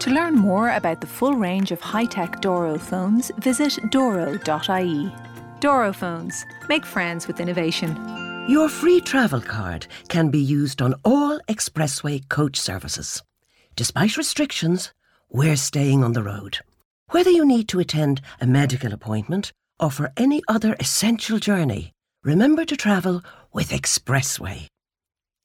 To 0.00 0.10
learn 0.10 0.34
more 0.34 0.70
about 0.70 1.00
the 1.00 1.06
full 1.06 1.34
range 1.34 1.72
of 1.72 1.80
high 1.80 2.04
tech 2.04 2.42
Doro 2.42 2.76
phones, 2.78 3.32
visit 3.38 3.78
doro.ie. 3.90 5.12
Doro 5.60 5.92
phones. 5.92 6.46
Make 6.68 6.86
friends 6.86 7.26
with 7.26 7.40
innovation. 7.40 7.96
Your 8.48 8.68
free 8.68 9.00
travel 9.00 9.40
card 9.40 9.86
can 10.08 10.30
be 10.30 10.38
used 10.38 10.80
on 10.80 10.94
all 11.04 11.38
expressway 11.48 12.26
coach 12.28 12.58
services. 12.58 13.22
Despite 13.76 14.16
restrictions, 14.16 14.92
we're 15.30 15.56
staying 15.56 16.02
on 16.02 16.12
the 16.12 16.22
road. 16.22 16.58
Whether 17.10 17.30
you 17.30 17.44
need 17.44 17.68
to 17.68 17.80
attend 17.80 18.20
a 18.40 18.46
medical 18.46 18.92
appointment 18.92 19.52
or 19.80 19.90
for 19.90 20.12
any 20.16 20.42
other 20.48 20.76
essential 20.80 21.38
journey, 21.38 21.92
remember 22.22 22.64
to 22.64 22.76
travel 22.76 23.22
with 23.52 23.70
Expressway. 23.70 24.66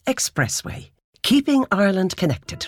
Expressway, 0.08 0.92
keeping 1.22 1.66
Ireland 1.72 2.16
connected. 2.18 2.68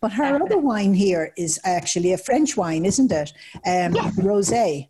But 0.00 0.12
her 0.12 0.42
other 0.42 0.58
wine 0.58 0.94
here 0.94 1.32
is 1.36 1.58
actually 1.64 2.12
a 2.12 2.18
French 2.18 2.56
wine, 2.56 2.84
isn't 2.84 3.12
it? 3.12 3.32
Um, 3.66 3.94
Yes. 3.94 4.16
Rosé. 4.18 4.88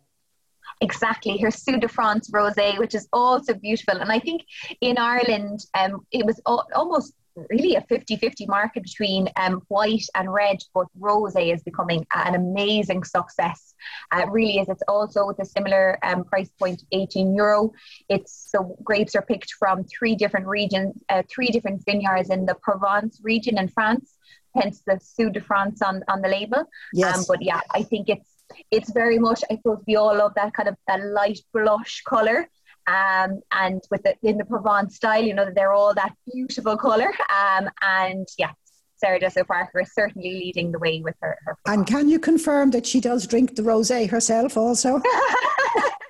Exactly, 0.81 1.37
her 1.37 1.51
Sous 1.51 1.77
de 1.79 1.87
France 1.87 2.31
rosé, 2.31 2.77
which 2.79 2.95
is 2.95 3.07
also 3.13 3.53
beautiful. 3.53 3.97
And 3.99 4.11
I 4.11 4.19
think 4.19 4.41
in 4.81 4.97
Ireland, 4.97 5.65
um, 5.79 6.05
it 6.11 6.25
was 6.25 6.41
al- 6.47 6.67
almost 6.75 7.13
really 7.49 7.75
a 7.75 7.81
50-50 7.81 8.47
market 8.47 8.83
between 8.83 9.29
um, 9.35 9.61
white 9.67 10.05
and 10.15 10.31
red, 10.31 10.57
but 10.73 10.87
rosé 10.99 11.53
is 11.53 11.63
becoming 11.63 12.05
an 12.13 12.35
amazing 12.35 13.03
success. 13.03 13.73
Uh, 14.11 14.25
really 14.29 14.59
is. 14.59 14.69
It's 14.69 14.83
also 14.87 15.25
with 15.25 15.39
a 15.39 15.45
similar 15.45 15.97
um, 16.03 16.23
price 16.23 16.49
point, 16.59 16.83
18 16.91 17.35
euro. 17.35 17.71
It's 18.09 18.49
so 18.51 18.77
grapes 18.83 19.15
are 19.15 19.21
picked 19.21 19.53
from 19.53 19.83
three 19.85 20.15
different 20.15 20.47
regions, 20.47 21.01
uh, 21.09 21.23
three 21.29 21.47
different 21.47 21.83
vineyards 21.85 22.29
in 22.29 22.45
the 22.45 22.55
Provence 22.55 23.19
region 23.23 23.57
in 23.57 23.67
France. 23.67 24.15
Hence 24.55 24.83
the 24.85 24.99
Sous 25.01 25.31
de 25.31 25.39
France 25.39 25.81
on, 25.81 26.03
on 26.09 26.21
the 26.21 26.27
label. 26.27 26.65
Yes. 26.93 27.17
Um, 27.17 27.25
but 27.27 27.41
yeah, 27.41 27.61
I 27.73 27.83
think 27.83 28.09
it's 28.09 28.31
it's 28.69 28.91
very 28.91 29.17
much 29.17 29.43
I 29.49 29.55
suppose 29.55 29.81
we 29.87 29.95
all 29.95 30.15
love 30.17 30.33
that 30.35 30.53
kind 30.53 30.67
of 30.67 30.75
that 30.87 31.01
light 31.01 31.39
blush 31.53 32.03
color. 32.05 32.49
Um, 32.91 33.41
and 33.51 33.81
with 33.89 34.03
the 34.03 34.15
in 34.23 34.37
the 34.37 34.45
Provence 34.45 34.95
style, 34.95 35.23
you 35.23 35.33
know, 35.33 35.45
that 35.45 35.55
they're 35.55 35.73
all 35.73 35.93
that 35.93 36.13
beautiful 36.31 36.77
color. 36.77 37.13
Um, 37.29 37.69
and 37.81 38.27
yeah, 38.37 38.51
Sarah 38.97 39.19
Jessica 39.19 39.45
Parker 39.45 39.81
is 39.81 39.93
certainly 39.93 40.31
leading 40.31 40.71
the 40.71 40.79
way 40.79 41.01
with 41.01 41.15
her. 41.21 41.37
her 41.45 41.57
And 41.65 41.87
can 41.87 42.09
you 42.09 42.19
confirm 42.19 42.71
that 42.71 42.85
she 42.85 42.99
does 42.99 43.25
drink 43.27 43.55
the 43.55 43.63
rosé 43.63 44.09
herself 44.09 44.57
also? 44.57 45.01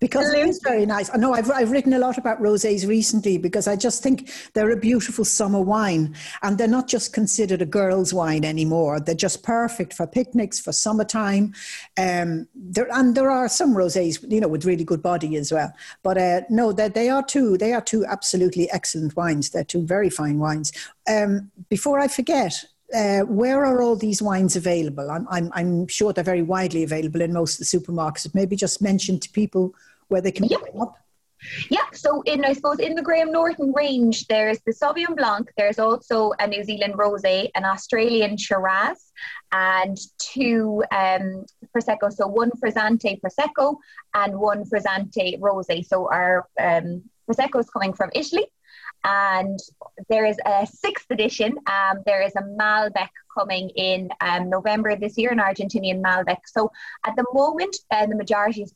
because 0.00 0.32
it 0.32 0.46
is 0.46 0.60
very 0.62 0.86
nice. 0.86 1.10
I 1.12 1.16
know 1.16 1.34
I've, 1.34 1.50
I've 1.50 1.70
written 1.70 1.92
a 1.92 1.98
lot 1.98 2.18
about 2.18 2.40
rosés 2.40 2.86
recently 2.86 3.38
because 3.38 3.68
I 3.68 3.76
just 3.76 4.02
think 4.02 4.30
they're 4.54 4.70
a 4.70 4.76
beautiful 4.76 5.24
summer 5.24 5.60
wine 5.60 6.14
and 6.42 6.56
they're 6.56 6.68
not 6.68 6.88
just 6.88 7.12
considered 7.12 7.62
a 7.62 7.66
girl's 7.66 8.14
wine 8.14 8.44
anymore. 8.44 9.00
They're 9.00 9.14
just 9.14 9.42
perfect 9.42 9.92
for 9.92 10.06
picnics, 10.06 10.58
for 10.60 10.72
summertime. 10.72 11.54
Um, 11.98 12.48
there, 12.54 12.88
and 12.92 13.14
there 13.14 13.30
are 13.30 13.48
some 13.48 13.74
rosés, 13.74 14.24
you 14.30 14.40
know, 14.40 14.48
with 14.48 14.64
really 14.64 14.84
good 14.84 15.02
body 15.02 15.36
as 15.36 15.52
well. 15.52 15.72
But 16.02 16.18
uh, 16.18 16.40
no, 16.48 16.72
they, 16.72 16.88
they 16.88 17.08
are 17.08 17.22
two, 17.22 17.58
they 17.58 17.72
are 17.72 17.82
two 17.82 18.04
absolutely 18.06 18.70
excellent 18.70 19.16
wines. 19.16 19.50
They're 19.50 19.64
two 19.64 19.84
very 19.86 20.10
fine 20.10 20.38
wines. 20.38 20.72
Um, 21.08 21.50
before 21.68 21.98
I 21.98 22.08
forget, 22.08 22.64
uh, 22.94 23.20
where 23.20 23.64
are 23.64 23.82
all 23.82 23.96
these 23.96 24.22
wines 24.22 24.56
available? 24.56 25.10
I'm, 25.10 25.26
I'm, 25.30 25.50
I'm 25.54 25.86
sure 25.88 26.12
they're 26.12 26.24
very 26.24 26.42
widely 26.42 26.82
available 26.84 27.20
in 27.20 27.32
most 27.32 27.60
of 27.60 27.68
the 27.68 27.78
supermarkets. 27.78 28.24
But 28.24 28.34
Maybe 28.34 28.56
just 28.56 28.80
mention 28.82 29.18
to 29.20 29.30
people 29.30 29.74
where 30.08 30.20
they 30.20 30.32
can 30.32 30.46
Yep. 30.46 30.60
pick 30.62 30.72
them 30.72 30.82
up. 30.82 30.96
Yeah, 31.70 31.84
so 31.92 32.22
in 32.22 32.44
I 32.44 32.52
suppose 32.52 32.80
in 32.80 32.96
the 32.96 33.02
Graham 33.02 33.30
Norton 33.30 33.72
range, 33.72 34.26
there's 34.26 34.58
the 34.66 34.72
Sauvignon 34.72 35.16
Blanc, 35.16 35.48
there's 35.56 35.78
also 35.78 36.32
a 36.40 36.46
New 36.48 36.64
Zealand 36.64 36.94
Rosé, 36.94 37.48
an 37.54 37.64
Australian 37.64 38.36
Shiraz, 38.36 39.12
and 39.52 39.96
two 40.18 40.82
um, 40.90 41.46
Prosecco. 41.72 42.12
So 42.12 42.26
one 42.26 42.50
Frizzante 42.60 43.20
Prosecco 43.20 43.76
and 44.14 44.36
one 44.36 44.64
Frizzante 44.64 45.38
Rosé. 45.38 45.86
So 45.86 46.10
our 46.10 46.48
um, 46.60 47.04
Prosecco 47.30 47.60
is 47.60 47.70
coming 47.70 47.92
from 47.92 48.10
Italy. 48.14 48.46
And 49.04 49.58
there 50.08 50.26
is 50.26 50.36
a 50.44 50.66
sixth 50.66 51.06
edition. 51.10 51.56
Um, 51.66 52.02
there 52.04 52.22
is 52.22 52.32
a 52.36 52.42
Malbec 52.42 53.08
coming 53.36 53.70
in 53.70 54.10
um, 54.20 54.50
November 54.50 54.96
this 54.96 55.16
year, 55.16 55.30
an 55.30 55.38
Argentinian 55.38 56.02
Malbec. 56.02 56.38
So 56.46 56.70
at 57.06 57.14
the 57.16 57.24
moment, 57.32 57.76
uh, 57.90 58.06
the 58.06 58.16
majority 58.16 58.62
of 58.62 58.72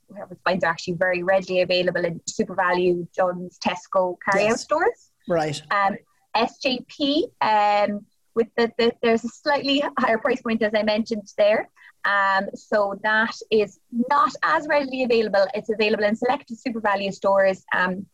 wines 0.46 0.64
are 0.64 0.70
actually 0.70 0.94
very 0.94 1.22
readily 1.22 1.60
available 1.60 2.04
in 2.04 2.20
Super 2.26 2.54
Value, 2.54 3.06
Dunnes, 3.16 3.58
Tesco, 3.58 4.16
carryout 4.26 4.50
Yes. 4.50 4.62
stores. 4.62 5.10
Right. 5.28 5.60
Um, 5.70 5.96
SJP, 6.36 7.24
um, 7.40 8.06
with 8.34 8.48
the, 8.56 8.72
the 8.78 8.92
there's 9.02 9.24
a 9.24 9.28
slightly 9.28 9.82
higher 9.98 10.18
price 10.18 10.40
point 10.40 10.62
as 10.62 10.72
I 10.74 10.82
mentioned 10.82 11.30
there. 11.36 11.68
Um, 12.04 12.48
so 12.54 12.98
that 13.02 13.34
is 13.50 13.78
not 13.92 14.32
as 14.42 14.66
readily 14.68 15.04
available. 15.04 15.46
It's 15.54 15.70
available 15.70 16.04
in 16.04 16.16
selected 16.16 16.58
SuperValu 16.58 17.12
stores, 17.12 17.64
um, 17.74 18.06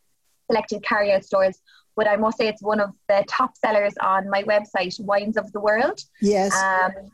selected 0.47 0.83
carryout 0.83 1.23
stores. 1.23 1.59
But 1.99 2.07
I 2.07 2.15
must 2.15 2.37
say 2.37 2.47
it's 2.47 2.61
one 2.61 2.79
of 2.79 2.91
the 3.09 3.25
top 3.27 3.57
sellers 3.57 3.93
on 3.99 4.29
my 4.29 4.43
website, 4.43 4.97
Wines 5.01 5.35
of 5.35 5.51
the 5.51 5.59
World. 5.59 5.99
Yes. 6.21 6.55
Um, 6.55 7.11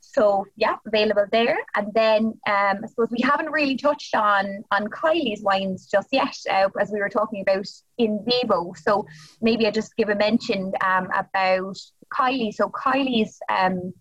so 0.00 0.44
yeah, 0.56 0.74
available 0.84 1.26
there. 1.30 1.56
And 1.76 1.92
then 1.94 2.24
um, 2.48 2.76
I 2.82 2.86
suppose 2.88 3.12
we 3.12 3.22
haven't 3.22 3.52
really 3.52 3.76
touched 3.76 4.16
on 4.16 4.64
on 4.72 4.88
Kylie's 4.88 5.40
wines 5.40 5.86
just 5.86 6.08
yet, 6.10 6.34
uh, 6.50 6.68
as 6.80 6.90
we 6.90 6.98
were 6.98 7.08
talking 7.08 7.42
about 7.42 7.68
in 7.96 8.24
vivo. 8.24 8.72
So 8.76 9.06
maybe 9.40 9.68
I 9.68 9.70
just 9.70 9.94
give 9.96 10.08
a 10.08 10.16
mention 10.16 10.72
um, 10.84 11.08
about 11.16 11.78
Kylie. 12.12 12.52
So 12.52 12.70
Kylie's 12.70 13.38
um, 13.48 13.94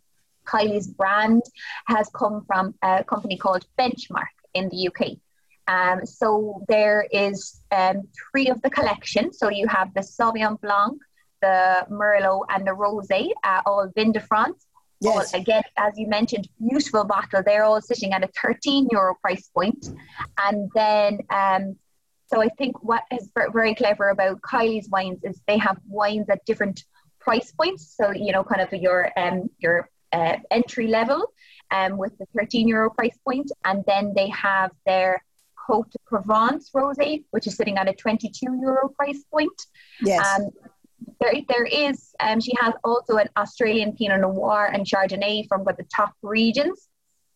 Kylie's 0.47 0.87
brand 0.87 1.43
has 1.85 2.09
come 2.09 2.43
from 2.47 2.73
a 2.81 3.03
company 3.03 3.37
called 3.37 3.67
Benchmark 3.79 4.33
in 4.55 4.69
the 4.69 4.87
UK. 4.87 5.17
Um, 5.67 6.05
so 6.05 6.63
there 6.67 7.07
is 7.11 7.61
um, 7.71 8.03
three 8.31 8.49
of 8.49 8.61
the 8.61 8.69
collection. 8.69 9.31
So 9.33 9.49
you 9.49 9.67
have 9.67 9.93
the 9.93 10.01
Sauvignon 10.01 10.59
Blanc, 10.61 10.99
the 11.41 11.85
Merlot, 11.89 12.45
and 12.49 12.67
the 12.67 12.71
Rosé, 12.71 13.29
uh, 13.43 13.61
all 13.65 13.89
Vin 13.95 14.11
de 14.11 14.19
France. 14.19 14.65
All, 15.05 15.15
yes. 15.15 15.33
again, 15.33 15.63
as 15.77 15.93
you 15.97 16.07
mentioned, 16.07 16.47
beautiful 16.65 17.03
bottle. 17.03 17.43
They're 17.45 17.63
all 17.63 17.81
sitting 17.81 18.13
at 18.13 18.23
a 18.23 18.29
13 18.41 18.87
euro 18.91 19.15
price 19.21 19.49
point. 19.49 19.89
And 20.37 20.69
then, 20.73 21.19
um, 21.29 21.75
so 22.27 22.41
I 22.41 22.49
think 22.57 22.81
what 22.83 23.03
is 23.11 23.29
very 23.51 23.75
clever 23.75 24.09
about 24.09 24.41
Kylie's 24.41 24.89
wines 24.89 25.19
is 25.23 25.41
they 25.47 25.57
have 25.57 25.77
wines 25.87 26.29
at 26.29 26.45
different 26.45 26.83
price 27.19 27.51
points. 27.51 27.95
So, 27.95 28.11
you 28.11 28.31
know, 28.31 28.43
kind 28.43 28.61
of 28.61 28.71
your, 28.73 29.11
um, 29.17 29.49
your 29.59 29.89
uh, 30.13 30.37
entry 30.51 30.87
level 30.87 31.25
um, 31.71 31.97
with 31.97 32.17
the 32.17 32.25
13 32.37 32.67
euro 32.67 32.89
price 32.89 33.17
point. 33.25 33.51
And 33.65 33.83
then 33.85 34.13
they 34.15 34.29
have 34.29 34.71
their 34.85 35.21
Cote 35.65 35.89
de 35.91 35.99
Provence 36.05 36.69
rosé, 36.75 37.23
which 37.31 37.47
is 37.47 37.55
sitting 37.55 37.77
at 37.77 37.87
a 37.87 37.93
22 37.93 38.59
euro 38.61 38.89
price 38.89 39.23
point. 39.31 39.61
Yes. 40.01 40.39
Um, 40.39 40.49
there, 41.19 41.33
there 41.47 41.65
is, 41.65 42.13
um, 42.19 42.39
she 42.39 42.53
has 42.59 42.73
also 42.83 43.17
an 43.17 43.29
Australian 43.37 43.93
Pinot 43.95 44.21
Noir 44.21 44.69
and 44.73 44.85
Chardonnay 44.85 45.47
from 45.47 45.63
the 45.63 45.85
top 45.93 46.13
regions, 46.21 46.87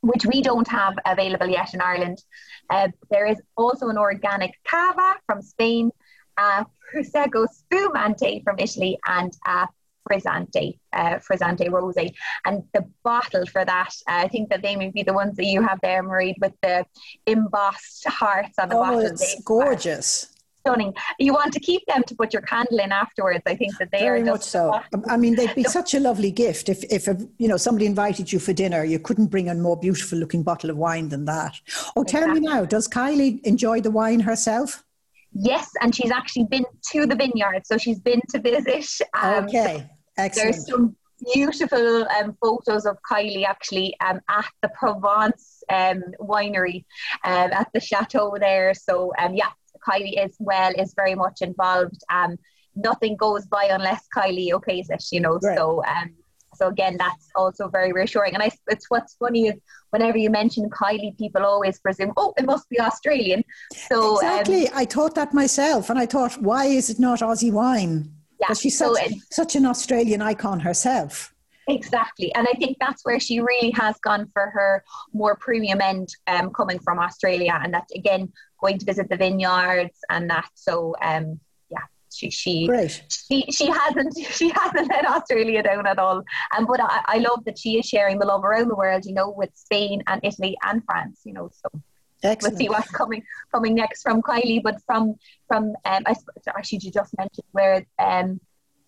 which 0.02 0.26
we 0.26 0.42
don't 0.42 0.68
have 0.68 0.96
available 1.06 1.48
yet 1.48 1.74
in 1.74 1.82
Ireland. 1.82 2.22
Uh, 2.70 2.90
there 3.10 3.26
is 3.26 3.42
also 3.56 3.90
an 3.90 3.98
organic 3.98 4.54
Cava 4.66 5.16
from 5.26 5.42
Spain, 5.42 5.92
uh, 6.38 6.64
Prosecco 6.94 7.48
Spumante 7.50 8.42
from 8.44 8.58
Italy, 8.60 8.98
and 9.08 9.34
uh, 9.46 9.68
Frizzante, 10.08 10.78
uh, 10.94 11.20
Frizzante 11.20 11.68
Rosé. 11.70 12.14
And 12.46 12.64
the 12.74 12.86
bottle 13.04 13.46
for 13.46 13.66
that, 13.66 13.90
uh, 14.08 14.24
I 14.26 14.28
think 14.28 14.50
that 14.50 14.62
they 14.62 14.76
may 14.76 14.90
be 14.90 15.04
the 15.04 15.14
ones 15.14 15.36
that 15.38 15.46
you 15.46 15.62
have 15.62 15.80
there, 15.82 16.04
Marie, 16.04 16.36
with 16.40 16.54
the 16.62 16.86
embossed 17.26 18.08
hearts 18.08 18.58
on 18.60 18.70
the 18.70 18.76
oh, 18.76 18.82
bottle. 18.82 19.02
it's 19.02 19.36
They 19.36 19.42
gorgeous. 19.44 20.34
Stunning. 20.62 20.94
You 21.18 21.34
want 21.34 21.54
to 21.54 21.62
keep 21.62 21.86
them 21.86 22.04
to 22.04 22.16
put 22.16 22.34
your 22.34 22.42
candle 22.42 22.80
in 22.80 22.92
afterwards. 22.92 23.42
I 23.46 23.56
think 23.56 23.78
that 23.78 23.90
they 23.90 24.00
Very 24.00 24.22
are 24.22 24.26
much 24.26 24.44
so. 24.44 24.78
I 25.08 25.16
mean, 25.16 25.36
they'd 25.36 25.56
be 25.56 25.64
such 25.64 25.94
a 25.94 26.00
lovely 26.00 26.30
gift 26.30 26.68
if, 26.68 26.84
if 26.92 27.08
a, 27.08 27.18
you 27.38 27.48
know 27.48 27.56
somebody 27.56 27.86
invited 27.86 28.34
you 28.34 28.40
for 28.40 28.52
dinner. 28.52 28.84
You 28.84 29.00
couldn't 29.00 29.28
bring 29.28 29.50
a 29.50 29.56
more 29.56 29.78
beautiful 29.78 30.18
looking 30.20 30.44
bottle 30.44 30.70
of 30.70 30.76
wine 30.76 31.08
than 31.08 31.24
that. 31.26 31.58
Oh, 31.96 32.04
tell 32.04 32.28
me 32.28 32.42
now, 32.42 32.66
does 32.66 32.86
Kylie 32.88 33.42
enjoy 33.46 33.80
the 33.80 33.92
wine 33.92 34.20
herself? 34.20 34.84
Yes, 35.32 35.70
and 35.82 35.96
she's 35.96 36.12
actually 36.12 36.46
been 36.46 36.66
to 36.92 37.06
the 37.06 37.16
vineyard, 37.16 37.66
so 37.66 37.78
she's 37.78 38.00
been 38.00 38.22
to 38.30 38.40
visit. 38.40 38.88
Um, 39.14 39.46
okay, 39.46 39.90
excellent. 40.18 40.56
There's 40.56 40.68
some 40.68 40.96
beautiful 41.34 42.08
um, 42.20 42.38
photos 42.42 42.86
of 42.86 42.98
Kylie 43.10 43.46
actually 43.46 43.96
um, 44.06 44.20
at 44.30 44.50
the 44.62 44.70
Provence 44.70 45.64
um, 45.70 46.04
winery 46.20 46.86
um, 47.24 47.52
at 47.52 47.70
the 47.74 47.80
chateau 47.80 48.36
there. 48.40 48.74
So 48.74 49.14
um, 49.20 49.34
yeah, 49.36 49.50
Kylie 49.88 50.24
is 50.24 50.36
well 50.40 50.74
is 50.78 50.94
very 50.96 51.16
much 51.16 51.42
involved. 51.42 52.02
Um, 52.12 52.38
nothing 52.76 53.16
goes 53.16 53.46
by 53.46 53.66
unless 53.72 54.06
Kylie 54.16 54.52
okays 54.52 54.88
it, 54.90 55.04
you 55.12 55.20
know. 55.20 55.40
Right. 55.42 55.58
So 55.58 55.84
um, 55.86 56.14
so 56.58 56.68
again, 56.68 56.98
that's 56.98 57.30
also 57.36 57.68
very 57.68 57.94
reassuring. 57.94 58.34
And 58.34 58.42
I, 58.42 58.50
it's 58.68 58.90
what's 58.90 59.14
funny 59.16 59.48
is 59.48 59.56
whenever 59.92 60.18
you 60.18 60.30
mention 60.30 60.70
Kylie, 60.70 61.16
people 61.18 61.46
always 61.46 61.80
presume, 61.80 62.14
oh, 62.18 62.34
it 62.38 62.46
must 62.46 62.68
be 62.70 62.80
Australian. 62.80 63.44
So 63.90 64.12
um, 64.12 64.16
Exactly. 64.16 64.70
I 64.74 64.86
thought 64.86 65.14
that 65.16 65.34
myself, 65.34 65.90
and 65.90 66.00
I 66.00 66.08
thought, 66.08 66.42
why 66.42 66.66
is 66.66 66.90
it 66.90 67.00
not 67.00 67.20
Aussie 67.20 67.52
wine? 67.52 68.12
Yeah, 68.48 68.54
But 68.54 68.58
she's 68.58 68.78
so 68.78 68.94
such, 68.94 69.12
it- 69.12 69.18
such 69.32 69.56
an 69.56 69.66
Australian 69.66 70.22
icon 70.22 70.60
herself. 70.62 71.34
Exactly. 71.70 72.34
And 72.34 72.48
I 72.48 72.54
think 72.58 72.78
that's 72.80 73.04
where 73.04 73.20
she 73.20 73.42
really 73.42 73.72
has 73.72 73.98
gone 73.98 74.30
for 74.34 74.50
her 74.52 74.86
more 75.12 75.36
premium 75.36 75.82
end 75.82 76.08
um, 76.28 76.52
coming 76.52 76.80
from 76.80 76.98
Australia. 76.98 77.60
And 77.62 77.74
that, 77.74 77.90
again, 77.94 78.32
going 78.62 78.80
to 78.80 78.86
visit 78.86 79.10
the 79.10 79.18
vineyards 79.18 79.98
and 80.10 80.30
that. 80.30 80.48
So, 80.56 80.96
um, 81.02 81.42
yeah, 81.70 81.80
she 82.14 82.30
she, 82.30 82.68
Great. 82.68 83.04
she 83.10 83.44
she 83.52 83.68
hasn't 83.70 84.18
she 84.32 84.50
hasn't 84.56 84.88
let 84.90 85.06
Australia 85.06 85.62
down 85.62 85.86
at 85.88 86.00
all. 86.00 86.24
Um, 86.58 86.66
but 86.66 86.80
I, 86.80 87.02
I 87.06 87.18
love 87.18 87.44
that 87.44 87.60
she 87.60 87.78
is 87.78 87.86
sharing 87.86 88.18
the 88.20 88.26
love 88.26 88.46
around 88.46 88.70
the 88.70 88.76
world, 88.76 89.06
you 89.06 89.14
know, 89.14 89.30
with 89.30 89.50
Spain 89.54 90.04
and 90.08 90.22
Italy 90.24 90.58
and 90.64 90.82
France, 90.86 91.20
you 91.26 91.34
know. 91.34 91.50
So 91.52 91.82
Excellent. 92.24 92.54
We'll 92.54 92.60
see 92.60 92.70
what's 92.70 92.92
coming 92.92 93.24
coming 93.52 93.76
next 93.76 94.02
from 94.02 94.22
Kylie. 94.22 94.62
But 94.64 94.82
from 94.86 95.16
from 95.48 95.74
um, 95.86 96.04
I 96.06 96.16
actually 96.48 96.80
you 96.82 96.92
just 96.92 97.16
mentioned 97.18 97.46
where 97.52 97.86
um 98.00 98.40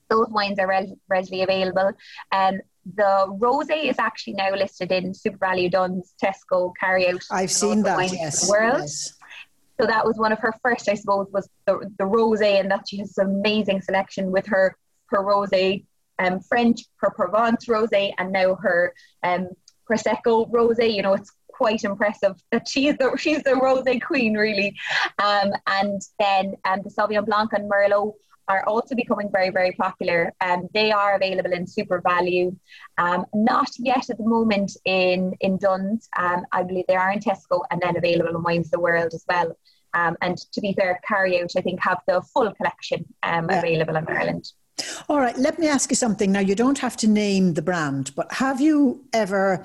those 0.10 0.28
wines 0.30 0.60
are 0.60 0.68
readily 1.08 1.44
available. 1.44 1.92
Um, 2.32 2.62
the 2.96 3.28
rosé 3.40 3.86
is 3.86 4.00
actually 4.00 4.34
now 4.34 4.52
listed 4.56 4.92
in 4.92 5.14
SuperValu 5.14 5.72
Dunnes, 5.72 6.14
Tesco, 6.22 6.74
Carryout. 6.82 7.24
I've 7.30 7.52
seen 7.52 7.84
that. 7.84 8.12
Yes, 8.12 8.50
world. 8.50 8.80
yes. 8.80 9.14
So 9.80 9.86
that 9.86 10.06
was 10.06 10.18
one 10.18 10.32
of 10.32 10.40
her 10.40 10.54
first, 10.62 10.90
I 10.90 10.96
suppose, 10.96 11.28
was 11.32 11.48
the, 11.66 11.90
the 11.98 12.04
rosé, 12.04 12.60
and 12.60 12.70
that 12.72 12.88
she 12.90 12.98
has 12.98 13.18
an 13.18 13.28
amazing 13.28 13.82
selection 13.82 14.32
with 14.32 14.46
her 14.48 14.76
her 15.08 15.24
rosé, 15.24 15.86
um, 16.20 16.40
French, 16.40 16.82
her 16.98 17.10
Provence 17.10 17.66
rosé, 17.66 18.14
and 18.18 18.32
now 18.32 18.56
her 18.56 18.94
um, 19.24 19.50
prosecco 19.90 20.50
rosé. 20.52 20.94
You 20.94 21.02
know, 21.02 21.14
it's 21.14 21.32
quite 21.60 21.84
impressive 21.84 22.36
that 22.52 22.68
she's 22.74 22.96
the 23.02 23.08
she's 23.24 23.44
the 23.44 23.56
rosé 23.66 24.02
queen, 24.10 24.34
really. 24.46 24.70
Um, 25.28 25.50
and 25.68 26.02
then 26.24 26.46
um, 26.66 26.80
the 26.86 26.92
Sauvignon 26.96 27.26
Blanc 27.26 27.52
and 27.54 27.70
Merlot 27.70 28.14
are 28.50 28.64
also 28.66 28.96
becoming 28.96 29.30
very, 29.32 29.52
very 29.52 29.74
popular. 29.74 30.34
Um, 30.42 30.68
they 30.74 30.92
are 30.92 31.16
available 31.16 31.54
in 31.54 31.66
SuperValu. 31.66 32.56
Um, 32.98 33.26
not 33.34 33.70
yet 33.78 34.10
at 34.10 34.18
the 34.18 34.26
moment 34.38 34.72
in, 34.86 35.34
in 35.40 35.58
Dunnes. 35.58 36.10
Um, 36.18 36.42
I 36.52 36.64
believe 36.64 36.86
they 36.88 36.96
are 36.96 37.12
in 37.12 37.20
Tesco 37.20 37.62
and 37.70 37.80
then 37.80 37.96
available 37.96 38.36
in 38.36 38.42
Wines 38.42 38.68
of 38.68 38.72
the 38.72 38.80
World 38.80 39.14
as 39.14 39.24
well. 39.30 39.56
Um, 39.94 40.18
and 40.22 40.38
to 40.54 40.62
be 40.62 40.74
fair, 40.74 41.00
Carryout, 41.08 41.52
I 41.56 41.62
think, 41.62 41.80
have 41.82 42.00
the 42.08 42.22
full 42.34 42.52
collection 42.56 43.06
um, 43.22 43.48
yeah. 43.50 43.60
available 43.60 43.96
in 43.96 44.08
Ireland. 44.08 44.52
All 45.08 45.20
right, 45.20 45.38
let 45.38 45.60
me 45.60 45.68
ask 45.68 45.90
you 45.90 45.96
something. 45.96 46.32
Now, 46.32 46.40
you 46.40 46.56
don't 46.56 46.80
have 46.80 46.98
to 46.98 47.08
name 47.08 47.54
the 47.54 47.62
brand, 47.62 48.12
but 48.16 48.32
have 48.34 48.62
you 48.62 49.06
ever, 49.14 49.64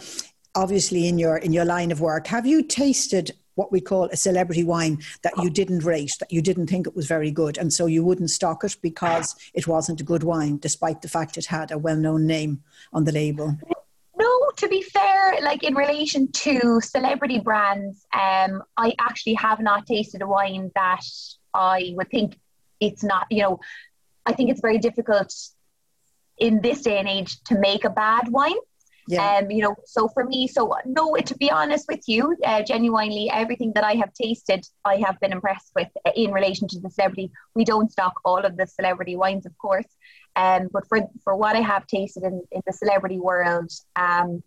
obviously 0.54 1.08
in 1.08 1.18
your 1.18 1.36
in 1.38 1.52
your 1.52 1.64
line 1.64 1.90
of 1.90 2.00
work, 2.00 2.26
have 2.26 2.46
you 2.46 2.62
tasted 2.62 3.32
what 3.56 3.70
we 3.70 3.80
call 3.80 4.06
a 4.06 4.16
celebrity 4.16 4.64
wine 4.64 4.98
that 5.22 5.32
you 5.40 5.48
didn't 5.48 5.84
rate, 5.84 6.12
that 6.18 6.32
you 6.32 6.42
didn't 6.42 6.66
think 6.66 6.86
it 6.86 6.96
was 6.96 7.06
very 7.06 7.30
good, 7.30 7.56
and 7.56 7.72
so 7.72 7.86
you 7.86 8.04
wouldn't 8.04 8.30
stock 8.30 8.64
it 8.64 8.76
because 8.82 9.34
it 9.54 9.68
wasn't 9.68 10.00
a 10.00 10.04
good 10.04 10.24
wine, 10.24 10.58
despite 10.58 11.02
the 11.02 11.08
fact 11.08 11.36
it 11.36 11.46
had 11.46 11.70
a 11.70 11.78
well 11.78 11.96
known 11.96 12.26
name 12.26 12.62
on 12.92 13.04
the 13.04 13.12
label? 13.12 13.56
No, 14.16 14.50
to 14.56 14.68
be 14.68 14.82
fair, 14.82 15.40
like 15.42 15.62
in 15.62 15.74
relation 15.74 16.30
to 16.32 16.80
celebrity 16.80 17.40
brands, 17.40 18.06
um, 18.12 18.62
I 18.76 18.94
actually 18.98 19.34
have 19.34 19.60
not 19.60 19.86
tasted 19.86 20.22
a 20.22 20.26
wine 20.26 20.70
that 20.74 21.04
I 21.52 21.92
would 21.96 22.10
think 22.10 22.38
it's 22.80 23.02
not, 23.02 23.26
you 23.30 23.42
know, 23.42 23.60
I 24.26 24.32
think 24.32 24.50
it's 24.50 24.60
very 24.60 24.78
difficult 24.78 25.32
in 26.38 26.60
this 26.60 26.82
day 26.82 26.98
and 26.98 27.08
age 27.08 27.42
to 27.44 27.58
make 27.58 27.84
a 27.84 27.90
bad 27.90 28.28
wine. 28.28 28.56
Yeah. 29.06 29.36
Um, 29.36 29.50
you 29.50 29.62
know, 29.62 29.76
so 29.84 30.08
for 30.08 30.24
me, 30.24 30.46
so 30.46 30.74
no, 30.86 31.14
to 31.14 31.36
be 31.36 31.50
honest 31.50 31.86
with 31.88 32.08
you, 32.08 32.36
uh, 32.44 32.62
genuinely, 32.62 33.30
everything 33.30 33.72
that 33.74 33.84
I 33.84 33.94
have 33.94 34.12
tasted, 34.14 34.66
I 34.84 34.96
have 34.96 35.20
been 35.20 35.32
impressed 35.32 35.72
with 35.76 35.88
uh, 36.06 36.10
in 36.16 36.32
relation 36.32 36.68
to 36.68 36.80
the 36.80 36.90
celebrity. 36.90 37.30
We 37.54 37.64
don't 37.64 37.92
stock 37.92 38.14
all 38.24 38.38
of 38.38 38.56
the 38.56 38.66
celebrity 38.66 39.16
wines, 39.16 39.44
of 39.44 39.56
course, 39.58 39.86
um, 40.36 40.68
but 40.72 40.88
for 40.88 41.00
for 41.22 41.36
what 41.36 41.54
I 41.54 41.60
have 41.60 41.86
tasted 41.86 42.22
in, 42.22 42.42
in 42.50 42.62
the 42.66 42.72
celebrity 42.72 43.18
world, 43.18 43.70
um, 43.96 44.42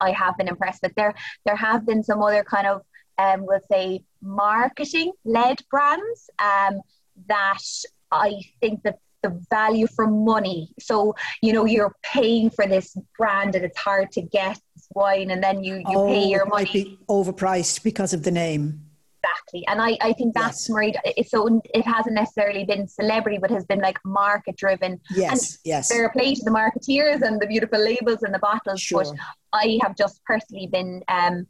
I 0.00 0.10
have 0.10 0.36
been 0.36 0.48
impressed 0.48 0.82
with. 0.82 0.94
There, 0.96 1.14
there 1.46 1.56
have 1.56 1.86
been 1.86 2.02
some 2.02 2.22
other 2.22 2.42
kind 2.42 2.66
of, 2.66 2.82
um, 3.18 3.46
we'll 3.46 3.60
say, 3.70 4.02
marketing 4.20 5.12
led 5.24 5.62
brands, 5.70 6.28
um, 6.40 6.80
that 7.28 7.62
I 8.10 8.40
think 8.60 8.82
that 8.82 8.98
the 9.22 9.40
value 9.50 9.86
for 9.86 10.06
money. 10.06 10.72
So, 10.78 11.14
you 11.42 11.52
know, 11.52 11.64
you're 11.64 11.94
paying 12.02 12.50
for 12.50 12.66
this 12.66 12.96
brand 13.18 13.54
and 13.54 13.64
it's 13.64 13.78
hard 13.78 14.12
to 14.12 14.22
get 14.22 14.58
this 14.74 14.88
wine 14.94 15.30
and 15.30 15.42
then 15.42 15.62
you, 15.62 15.76
you 15.76 15.84
oh, 15.98 16.08
pay 16.08 16.26
your 16.26 16.46
money. 16.46 16.70
Be 16.72 16.98
overpriced 17.08 17.82
because 17.82 18.12
of 18.12 18.22
the 18.22 18.30
name. 18.30 18.82
Exactly. 19.24 19.64
And 19.68 19.80
I, 19.80 19.96
I 20.00 20.12
think 20.14 20.34
that's 20.34 20.68
yes. 20.68 21.30
so 21.30 21.60
it 21.72 21.86
hasn't 21.86 22.16
necessarily 22.16 22.64
been 22.64 22.88
celebrity, 22.88 23.38
but 23.38 23.50
has 23.50 23.64
been 23.64 23.78
like 23.78 23.98
market 24.04 24.56
driven. 24.56 25.00
Yes. 25.10 25.30
And 25.30 25.58
yes. 25.64 25.92
Fair 25.92 26.10
play 26.10 26.34
to 26.34 26.42
the 26.44 26.50
marketeers 26.50 27.22
and 27.22 27.40
the 27.40 27.46
beautiful 27.46 27.78
labels 27.78 28.22
and 28.22 28.34
the 28.34 28.40
bottles. 28.40 28.80
Sure. 28.80 29.04
But 29.04 29.14
I 29.52 29.78
have 29.82 29.96
just 29.96 30.24
personally 30.24 30.66
been 30.66 31.04
um, 31.06 31.46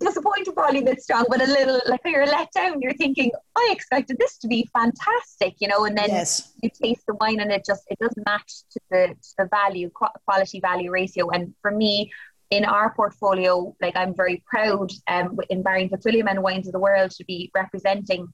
disappointed 0.00 0.54
probably 0.54 0.80
a 0.80 0.84
bit 0.84 1.02
strong, 1.02 1.24
but 1.28 1.40
a 1.40 1.46
little 1.46 1.80
like 1.86 2.00
you're 2.04 2.26
let 2.26 2.50
down. 2.52 2.80
You're 2.80 2.94
thinking, 2.94 3.30
I 3.56 3.70
expected 3.72 4.18
this 4.18 4.38
to 4.38 4.48
be 4.48 4.68
fantastic, 4.72 5.56
you 5.60 5.68
know, 5.68 5.84
and 5.84 5.96
then 5.96 6.10
yes. 6.10 6.52
you 6.62 6.70
taste 6.70 7.04
the 7.06 7.14
wine 7.14 7.40
and 7.40 7.50
it 7.52 7.64
just 7.64 7.84
it 7.90 7.98
doesn't 7.98 8.24
match 8.26 8.52
to 8.70 8.80
the 8.90 9.08
to 9.08 9.34
the 9.38 9.48
value 9.50 9.90
quality 9.90 10.60
value 10.60 10.90
ratio. 10.90 11.30
And 11.30 11.54
for 11.62 11.70
me, 11.70 12.12
in 12.50 12.64
our 12.64 12.92
portfolio, 12.94 13.74
like 13.80 13.96
I'm 13.96 14.14
very 14.14 14.42
proud 14.46 14.92
um, 15.08 15.38
in 15.48 15.62
Barry 15.62 15.88
Fitzwilliam 15.88 16.28
and 16.28 16.42
Wines 16.42 16.66
of 16.66 16.72
the 16.72 16.78
World 16.78 17.10
to 17.12 17.24
be 17.24 17.50
representing 17.54 18.32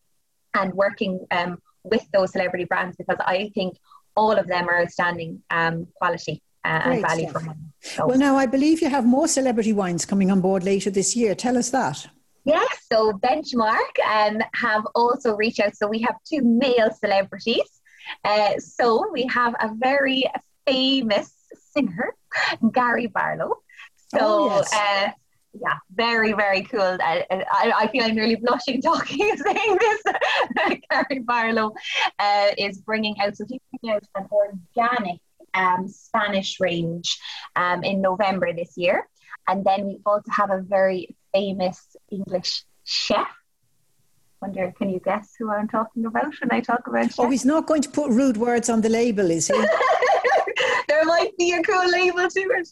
and 0.54 0.72
working 0.74 1.26
um, 1.30 1.58
with 1.84 2.06
those 2.12 2.32
celebrity 2.32 2.64
brands 2.64 2.96
because 2.96 3.18
I 3.20 3.50
think 3.54 3.76
all 4.16 4.32
of 4.32 4.48
them 4.48 4.68
are 4.68 4.82
outstanding 4.82 5.42
um, 5.50 5.86
quality 5.94 6.42
uh, 6.64 6.80
and 6.84 7.02
value 7.02 7.28
for 7.30 7.40
money. 7.40 7.60
So. 7.80 8.06
Well, 8.06 8.18
now 8.18 8.36
I 8.36 8.46
believe 8.46 8.82
you 8.82 8.90
have 8.90 9.06
more 9.06 9.28
celebrity 9.28 9.72
wines 9.72 10.04
coming 10.04 10.30
on 10.30 10.40
board 10.40 10.64
later 10.64 10.90
this 10.90 11.14
year. 11.16 11.34
Tell 11.34 11.56
us 11.56 11.70
that. 11.70 12.08
Yes, 12.44 12.86
so 12.90 13.12
Benchmark 13.12 13.94
um, 14.06 14.42
have 14.54 14.86
also 14.94 15.36
reached 15.36 15.60
out. 15.60 15.76
So 15.76 15.86
we 15.86 16.00
have 16.00 16.16
two 16.28 16.40
male 16.42 16.90
celebrities. 16.98 17.68
Uh, 18.24 18.58
so 18.58 19.10
we 19.12 19.26
have 19.26 19.54
a 19.60 19.70
very 19.74 20.24
famous 20.66 21.30
singer, 21.74 22.14
Gary 22.72 23.06
Barlow. 23.06 23.56
So, 24.08 24.18
oh, 24.20 24.56
yes. 24.56 24.72
uh, 24.72 25.10
yeah, 25.60 25.76
very, 25.94 26.32
very 26.32 26.62
cool. 26.62 26.96
I, 27.00 27.24
I, 27.30 27.72
I, 27.76 27.88
feel 27.88 28.04
I'm 28.04 28.16
really 28.16 28.36
blushing 28.36 28.80
talking 28.90 29.36
saying 29.36 29.78
this. 29.80 30.78
Gary 30.90 31.20
Barlow 31.20 31.74
uh, 32.18 32.50
is 32.56 32.78
bringing 32.78 33.20
out, 33.20 33.36
so 33.36 33.44
he's 33.48 33.60
bringing 33.70 33.96
out 33.96 34.04
an 34.14 34.26
organic 34.30 35.20
um, 35.54 35.88
Spanish 35.88 36.60
range 36.60 37.18
um, 37.56 37.82
in 37.84 38.00
November 38.00 38.52
this 38.52 38.76
year. 38.76 39.08
And 39.46 39.64
then 39.64 39.86
we 39.86 40.00
also 40.04 40.30
have 40.30 40.50
a 40.50 40.60
very 40.60 41.16
famous 41.32 41.96
English 42.10 42.64
chef. 42.84 43.28
Wonder, 44.40 44.72
can 44.78 44.90
you 44.90 45.00
guess 45.00 45.34
who 45.38 45.50
I'm 45.50 45.68
talking 45.68 46.04
about 46.06 46.32
when 46.40 46.52
I 46.52 46.60
talk 46.60 46.86
about 46.86 47.06
chef? 47.06 47.18
Oh, 47.18 47.30
he's 47.30 47.44
not 47.44 47.66
going 47.66 47.82
to 47.82 47.88
put 47.88 48.10
rude 48.10 48.36
words 48.36 48.68
on 48.68 48.80
the 48.80 48.88
label, 48.88 49.30
is 49.30 49.48
he? 49.48 49.54
there 50.88 51.04
might 51.04 51.36
be 51.38 51.52
a 51.52 51.62
cool 51.62 51.90
label 51.90 52.28
to 52.28 52.40
it. 52.40 52.68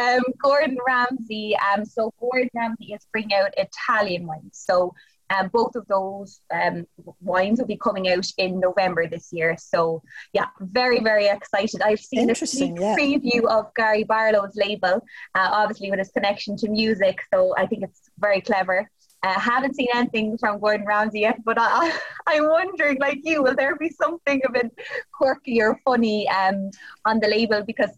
Um, 0.00 0.22
Gordon 0.42 0.78
Ramsay. 0.86 1.56
Um, 1.56 1.84
so 1.84 2.12
Gordon 2.18 2.50
Ramsay 2.54 2.92
is 2.94 3.06
bringing 3.12 3.34
out 3.36 3.54
Italian 3.56 4.26
wines. 4.26 4.50
So 4.52 4.94
um, 5.30 5.48
both 5.48 5.74
of 5.74 5.86
those 5.86 6.40
um, 6.52 6.86
wines 7.20 7.58
will 7.58 7.66
be 7.66 7.76
coming 7.76 8.08
out 8.08 8.26
in 8.38 8.60
November 8.60 9.08
this 9.08 9.32
year. 9.32 9.56
So, 9.58 10.02
yeah, 10.32 10.46
very, 10.60 11.00
very 11.00 11.26
excited. 11.26 11.82
I've 11.82 12.00
seen 12.00 12.30
a 12.30 12.34
sneak 12.34 12.78
yeah. 12.78 12.96
preview 12.96 13.44
of 13.46 13.72
Gary 13.74 14.04
Barlow's 14.04 14.56
label, 14.56 15.04
uh, 15.34 15.48
obviously 15.52 15.90
with 15.90 15.98
his 15.98 16.10
connection 16.10 16.56
to 16.58 16.68
music. 16.68 17.20
So, 17.32 17.54
I 17.56 17.66
think 17.66 17.84
it's 17.84 18.10
very 18.18 18.40
clever. 18.40 18.90
I 19.22 19.28
uh, 19.28 19.40
haven't 19.40 19.74
seen 19.74 19.88
anything 19.94 20.36
from 20.36 20.60
Gordon 20.60 20.86
Ramsay 20.86 21.20
yet, 21.20 21.42
but 21.44 21.56
I, 21.58 21.98
I'm 22.26 22.46
wondering, 22.46 22.98
like 23.00 23.20
you, 23.22 23.42
will 23.42 23.54
there 23.54 23.74
be 23.76 23.88
something 23.88 24.42
a 24.46 24.52
bit 24.52 24.70
quirky 25.14 25.62
or 25.62 25.80
funny 25.82 26.28
um, 26.28 26.70
on 27.06 27.20
the 27.20 27.28
label? 27.28 27.62
Because 27.64 27.90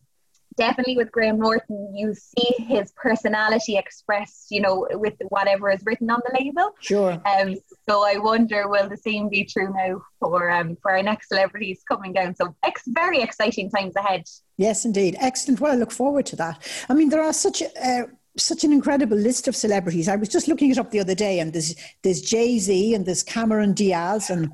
definitely 0.57 0.97
with 0.97 1.13
Graham 1.13 1.39
Norton, 1.39 1.95
you 1.95 2.15
see 2.15 2.55
his 2.59 2.93
personality 2.93 3.77
expressed, 3.77 4.51
you 4.51 4.61
know, 4.61 4.87
with 4.93 5.15
whatever 5.29 5.71
is 5.71 5.83
written 5.85 6.11
on 6.11 6.21
the 6.27 6.39
label. 6.39 6.71
Sure. 6.81 7.21
Um, 7.27 7.57
so 7.89 8.05
I 8.05 8.19
wonder, 8.19 8.69
will 8.69 8.89
the 8.89 8.97
same 8.97 9.29
be 9.29 9.45
true 9.45 9.73
now 9.73 10.03
for 10.21 10.51
um, 10.51 10.77
for 10.83 10.93
our 10.93 11.03
next 11.03 11.29
celebrities 11.29 11.83
coming 11.89 12.13
down? 12.13 12.35
So 12.35 12.55
ex- 12.65 12.83
very 12.89 13.21
exciting 13.21 13.71
times 13.71 13.95
ahead. 13.97 14.25
Yes, 14.57 14.85
indeed. 14.85 15.17
Excellent. 15.21 15.61
Well, 15.61 15.73
I 15.73 15.77
look 15.77 15.93
forward 15.93 16.27
to 16.27 16.37
that. 16.37 16.67
I 16.89 16.95
mean, 16.95 17.11
there 17.11 17.23
are 17.23 17.33
such. 17.33 17.63
Uh, 17.63 18.05
such 18.39 18.65
an 18.65 18.71
incredible 18.71 19.17
list 19.17 19.49
of 19.49 19.57
celebrities. 19.57 20.09
I 20.11 20.17
was 20.17 20.29
just 20.29 20.47
looking 20.47 20.71
it 20.71 20.77
up 20.77 20.91
the 20.91 21.01
other 21.01 21.15
day, 21.15 21.41
and 21.41 21.55
there's 21.55 21.75
there's 22.03 22.21
Jay 22.21 22.59
Z 22.59 22.93
and 22.93 23.07
there's 23.07 23.23
Cameron 23.23 23.73
Diaz 23.73 24.29
and 24.29 24.53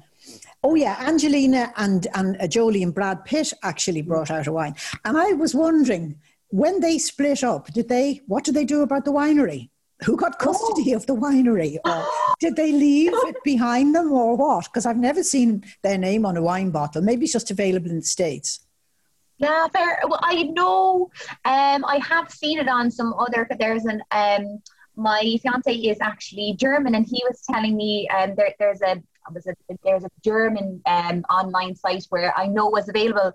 Oh 0.65 0.77
yeah, 0.77 0.97
Angelina 1.01 1.73
and 1.77 2.07
and 2.15 2.37
uh, 2.41 2.47
Jolie 2.47 2.83
and 2.83 2.95
Brad 2.95 3.25
Pitt 3.25 3.53
actually 3.63 4.03
brought 4.03 4.31
out 4.31 4.47
a 4.47 4.53
wine, 4.53 4.77
and 5.05 5.19
I 5.19 5.33
was 5.33 5.55
wondering 5.55 6.21
when 6.49 6.81
they 6.81 6.99
split 6.99 7.43
up, 7.43 7.73
did 7.73 7.89
they? 7.89 8.21
What 8.27 8.45
did 8.45 8.55
they 8.55 8.65
do 8.65 8.83
about 8.83 9.05
the 9.05 9.13
winery? 9.13 9.71
Who 10.05 10.17
got 10.17 10.39
custody 10.39 10.93
oh. 10.93 10.97
of 10.97 11.07
the 11.07 11.17
winery, 11.17 11.79
or 11.85 12.07
did 12.39 12.55
they 12.55 12.71
leave 12.71 13.13
it 13.13 13.37
behind 13.45 13.95
them, 13.95 14.13
or 14.13 14.37
what? 14.37 14.67
Because 14.67 14.87
I've 14.87 14.97
never 14.99 15.25
seen 15.25 15.65
their 15.83 15.99
name 15.99 16.25
on 16.25 16.37
a 16.37 16.43
wine 16.43 16.71
bottle. 16.71 17.03
Maybe 17.03 17.25
it's 17.25 17.33
just 17.33 17.51
available 17.51 17.91
in 17.91 17.97
the 17.97 18.05
states. 18.05 18.61
Yeah, 19.39 19.67
fair. 19.69 20.01
Well, 20.07 20.21
I 20.23 20.45
know. 20.45 21.11
Um, 21.45 21.85
I 21.85 22.01
have 22.09 22.31
seen 22.31 22.61
it 22.61 22.69
on 22.69 22.89
some 22.89 23.15
other. 23.15 23.47
But 23.49 23.59
there's 23.59 23.85
an 23.85 24.01
um, 24.13 24.63
my 24.95 25.39
fiance 25.43 25.75
is 25.75 25.99
actually 26.01 26.55
German, 26.57 26.95
and 26.95 27.05
he 27.05 27.21
was 27.29 27.43
telling 27.51 27.77
me 27.77 28.09
um, 28.09 28.37
there, 28.37 28.55
there's 28.61 28.83
a 28.83 29.03
was 29.31 29.47
a, 29.47 29.55
there's 29.85 30.05
a 30.05 30.11
German 30.25 30.81
um, 30.87 31.25
online 31.31 31.75
site 31.75 32.05
where 32.11 32.37
I 32.37 32.47
know 32.47 32.67
was 32.67 32.89
available, 32.89 33.33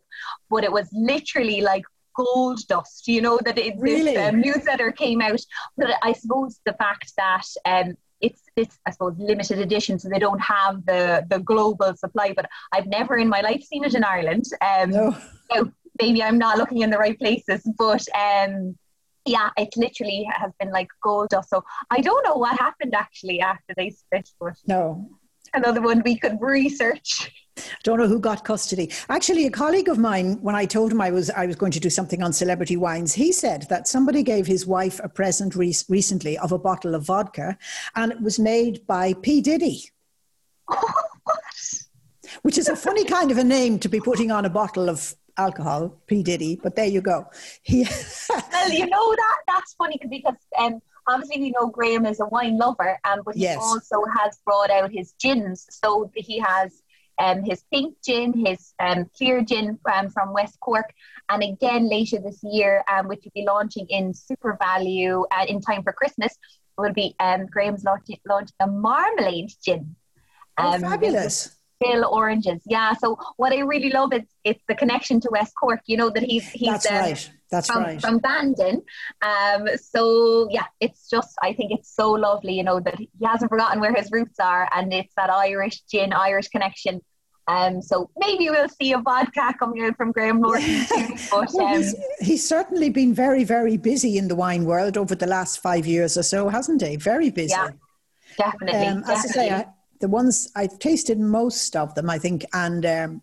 but 0.49 0.63
it 0.63 0.71
was 0.71 0.89
literally 0.91 1.61
like 1.61 1.83
gold 2.15 2.59
dust. 2.67 3.07
You 3.07 3.21
know 3.21 3.39
that 3.45 3.57
it, 3.57 3.75
really? 3.77 4.15
this 4.15 4.33
um, 4.33 4.41
newsletter 4.41 4.91
came 4.91 5.21
out. 5.21 5.39
But 5.77 5.91
I 6.01 6.13
suppose 6.13 6.59
the 6.65 6.73
fact 6.73 7.13
that 7.17 7.45
um, 7.65 7.97
it's 8.21 8.41
it's 8.55 8.79
I 8.85 8.91
suppose 8.91 9.15
limited 9.17 9.59
edition, 9.59 9.99
so 9.99 10.09
they 10.09 10.19
don't 10.19 10.41
have 10.41 10.85
the 10.85 11.25
the 11.29 11.39
global 11.39 11.95
supply. 11.95 12.33
But 12.33 12.49
I've 12.71 12.87
never 12.87 13.17
in 13.17 13.29
my 13.29 13.41
life 13.41 13.63
seen 13.63 13.83
it 13.83 13.95
in 13.95 14.03
Ireland. 14.03 14.45
Um, 14.61 14.89
no. 14.91 15.17
So 15.53 15.71
maybe 16.01 16.21
I'm 16.21 16.37
not 16.37 16.57
looking 16.57 16.81
in 16.81 16.89
the 16.89 16.97
right 16.97 17.17
places, 17.17 17.61
but 17.77 18.05
um, 18.15 18.75
yeah, 19.25 19.49
it 19.57 19.75
literally 19.75 20.27
has 20.31 20.51
been 20.59 20.71
like 20.71 20.87
gold 21.03 21.29
dust. 21.29 21.49
So 21.49 21.63
I 21.89 22.01
don't 22.01 22.23
know 22.25 22.35
what 22.35 22.59
happened 22.59 22.95
actually 22.95 23.41
after 23.41 23.73
they 23.75 23.89
split, 23.91 24.29
but 24.39 24.57
no, 24.65 25.09
another 25.57 25.81
one 25.81 26.01
we 26.05 26.17
could 26.17 26.37
research. 26.39 27.31
Don't 27.83 27.99
know 27.99 28.07
who 28.07 28.19
got 28.19 28.45
custody. 28.45 28.91
Actually, 29.09 29.45
a 29.45 29.51
colleague 29.51 29.89
of 29.89 29.97
mine, 29.97 30.39
when 30.41 30.55
I 30.55 30.65
told 30.65 30.91
him 30.91 31.01
I 31.01 31.11
was 31.11 31.29
I 31.31 31.45
was 31.45 31.55
going 31.55 31.71
to 31.71 31.79
do 31.79 31.89
something 31.89 32.21
on 32.21 32.31
celebrity 32.33 32.77
wines, 32.77 33.13
he 33.13 33.31
said 33.31 33.63
that 33.69 33.87
somebody 33.87 34.23
gave 34.23 34.45
his 34.45 34.65
wife 34.65 34.99
a 35.03 35.09
present 35.09 35.55
re- 35.55 35.75
recently 35.89 36.37
of 36.37 36.51
a 36.51 36.59
bottle 36.59 36.93
of 36.95 37.05
vodka, 37.05 37.57
and 37.95 38.11
it 38.11 38.21
was 38.21 38.39
made 38.39 38.85
by 38.85 39.13
P 39.13 39.41
Diddy. 39.41 39.89
Which 42.43 42.57
is 42.57 42.67
a 42.67 42.75
funny 42.75 43.05
kind 43.05 43.31
of 43.31 43.37
a 43.37 43.43
name 43.43 43.79
to 43.79 43.89
be 43.89 43.99
putting 43.99 44.31
on 44.31 44.45
a 44.45 44.49
bottle 44.49 44.89
of 44.89 45.15
alcohol, 45.37 45.99
P 46.07 46.21
Diddy. 46.23 46.59
But 46.61 46.75
there 46.75 46.85
you 46.85 47.01
go. 47.01 47.25
He 47.63 47.87
well, 48.29 48.71
you 48.71 48.85
know 48.85 49.15
that 49.15 49.37
that's 49.47 49.73
funny 49.73 49.99
because 50.09 50.35
um, 50.59 50.81
obviously 51.07 51.39
we 51.41 51.51
know 51.51 51.67
Graham 51.67 52.05
is 52.05 52.19
a 52.19 52.25
wine 52.25 52.57
lover, 52.57 52.99
um, 53.05 53.21
but 53.25 53.35
he 53.35 53.41
Yes. 53.43 53.57
also 53.61 54.03
has 54.19 54.39
brought 54.45 54.69
out 54.69 54.91
his 54.91 55.13
gins. 55.21 55.65
So 55.69 56.11
he 56.15 56.39
has 56.39 56.81
um, 57.19 57.43
his 57.43 57.63
pink 57.73 57.95
gin, 58.05 58.33
his 58.45 58.73
um, 58.79 59.09
clear 59.17 59.41
gin 59.41 59.79
um, 59.93 60.09
from 60.09 60.33
West 60.33 60.59
Cork, 60.59 60.93
and 61.29 61.41
again 61.43 61.89
later 61.89 62.19
this 62.19 62.39
year, 62.43 62.83
um, 62.91 63.07
which 63.07 63.21
will 63.23 63.31
be 63.33 63.45
launching 63.45 63.87
in 63.89 64.13
SuperValu 64.13 65.23
uh, 65.31 65.45
in 65.47 65.59
time 65.61 65.81
for 65.83 65.93
Christmas, 65.93 66.35
will 66.77 66.93
be 66.93 67.15
um, 67.19 67.47
Graham's 67.47 67.83
launching, 67.83 68.19
launching 68.27 68.53
a 68.59 68.67
marmalade 68.67 69.51
gin. 69.65 69.95
oh, 70.59 70.73
Um, 70.73 70.81
fabulous. 70.81 71.55
Still 71.83 72.05
oranges, 72.05 72.61
yeah. 72.65 72.93
So 72.93 73.19
what 73.37 73.51
I 73.53 73.59
really 73.59 73.91
love 73.91 74.11
is 74.13 74.23
it's 74.43 74.63
the 74.67 74.73
connection 74.73 75.19
to 75.21 75.29
West 75.31 75.53
Cork. 75.59 75.81
You 75.85 75.97
know 75.97 76.09
that 76.09 76.23
he's 76.23 76.47
he's 76.49 76.69
That's 76.71 76.85
um, 76.91 76.95
right. 76.97 77.31
That's 77.49 77.67
from, 77.67 77.83
right. 77.83 78.01
from 78.01 78.17
Bandon. 78.19 78.83
Um, 79.21 79.67
so 79.81 80.49
yeah, 80.51 80.65
it's 80.79 81.09
just 81.09 81.35
I 81.41 81.53
think 81.53 81.71
it's 81.71 81.93
so 81.93 82.11
lovely, 82.11 82.53
you 82.53 82.63
know, 82.63 82.79
that 82.79 82.95
he 82.95 83.09
hasn't 83.23 83.49
forgotten 83.49 83.79
where 83.79 83.93
his 83.93 84.11
roots 84.11 84.39
are, 84.39 84.69
and 84.75 84.93
it's 84.93 85.13
that 85.15 85.29
Irish 85.29 85.81
gin, 85.89 86.13
Irish 86.13 86.49
connection. 86.49 87.01
Um, 87.47 87.81
so 87.81 88.09
maybe 88.17 88.49
we'll 88.49 88.67
see 88.67 88.91
a 88.91 88.97
vodka 88.99 89.55
coming 89.57 89.85
out 89.85 89.95
from 89.95 90.11
Graham 90.11 90.41
Norton 90.41 90.85
too. 90.89 91.15
But 91.31 91.49
Well, 91.53 91.67
um, 91.67 91.77
he's, 91.77 91.95
he's 92.19 92.47
certainly 92.47 92.89
been 92.89 93.13
very, 93.13 93.45
very 93.45 93.77
busy 93.77 94.17
in 94.17 94.27
the 94.27 94.35
wine 94.35 94.65
world 94.65 94.97
over 94.97 95.15
the 95.15 95.27
last 95.27 95.61
five 95.61 95.87
years 95.87 96.17
or 96.17 96.23
so, 96.23 96.49
hasn't 96.49 96.81
he? 96.81 96.97
Very 96.97 97.29
busy. 97.29 97.51
Yeah, 97.51 97.69
definitely, 98.37 98.87
Um, 98.87 99.03
as 99.07 99.25
I 99.25 99.27
say, 99.29 99.49
I, 99.49 99.65
the 100.01 100.09
ones 100.09 100.51
I've 100.55 100.77
tasted 100.79 101.19
most 101.19 101.75
of 101.77 101.95
them, 101.95 102.09
I 102.09 102.19
think, 102.19 102.45
and 102.53 102.85
um, 102.85 103.21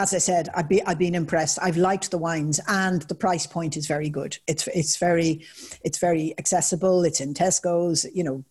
as 0.00 0.14
I 0.14 0.18
said, 0.18 0.48
I've, 0.54 0.68
be, 0.68 0.82
I've 0.86 0.98
been 0.98 1.14
impressed. 1.14 1.58
I've 1.60 1.76
liked 1.76 2.10
the 2.10 2.16
wines, 2.16 2.58
and 2.68 3.02
the 3.02 3.14
price 3.14 3.46
point 3.46 3.76
is 3.76 3.86
very 3.86 4.08
good. 4.08 4.38
It's 4.46 4.66
it's 4.68 4.96
very 4.96 5.44
it's 5.84 5.98
very 5.98 6.34
accessible. 6.38 7.04
It's 7.04 7.20
in 7.20 7.34
Tesco's, 7.34 8.06
you 8.14 8.24
know, 8.24 8.42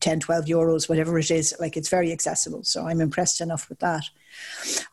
10, 0.00 0.20
12 0.20 0.46
euros, 0.46 0.88
whatever 0.88 1.18
it 1.18 1.30
is. 1.30 1.54
Like 1.60 1.76
it's 1.76 1.90
very 1.90 2.12
accessible. 2.12 2.64
So 2.64 2.86
I'm 2.86 3.02
impressed 3.02 3.42
enough 3.42 3.68
with 3.68 3.78
that. 3.80 4.04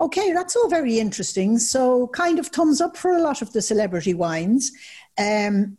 Okay, 0.02 0.34
that's 0.34 0.58
all 0.58 0.70
very 0.70 1.00
interesting. 1.00 1.58
So 1.58 2.08
kind 2.08 2.38
of 2.38 2.48
thumbs 2.48 2.82
up 2.82 2.98
for 2.98 3.14
a 3.14 3.22
lot 3.22 3.42
of 3.42 3.54
the 3.54 3.62
celebrity 3.62 4.14
wines. 4.14 4.74
Um, 5.18 5.78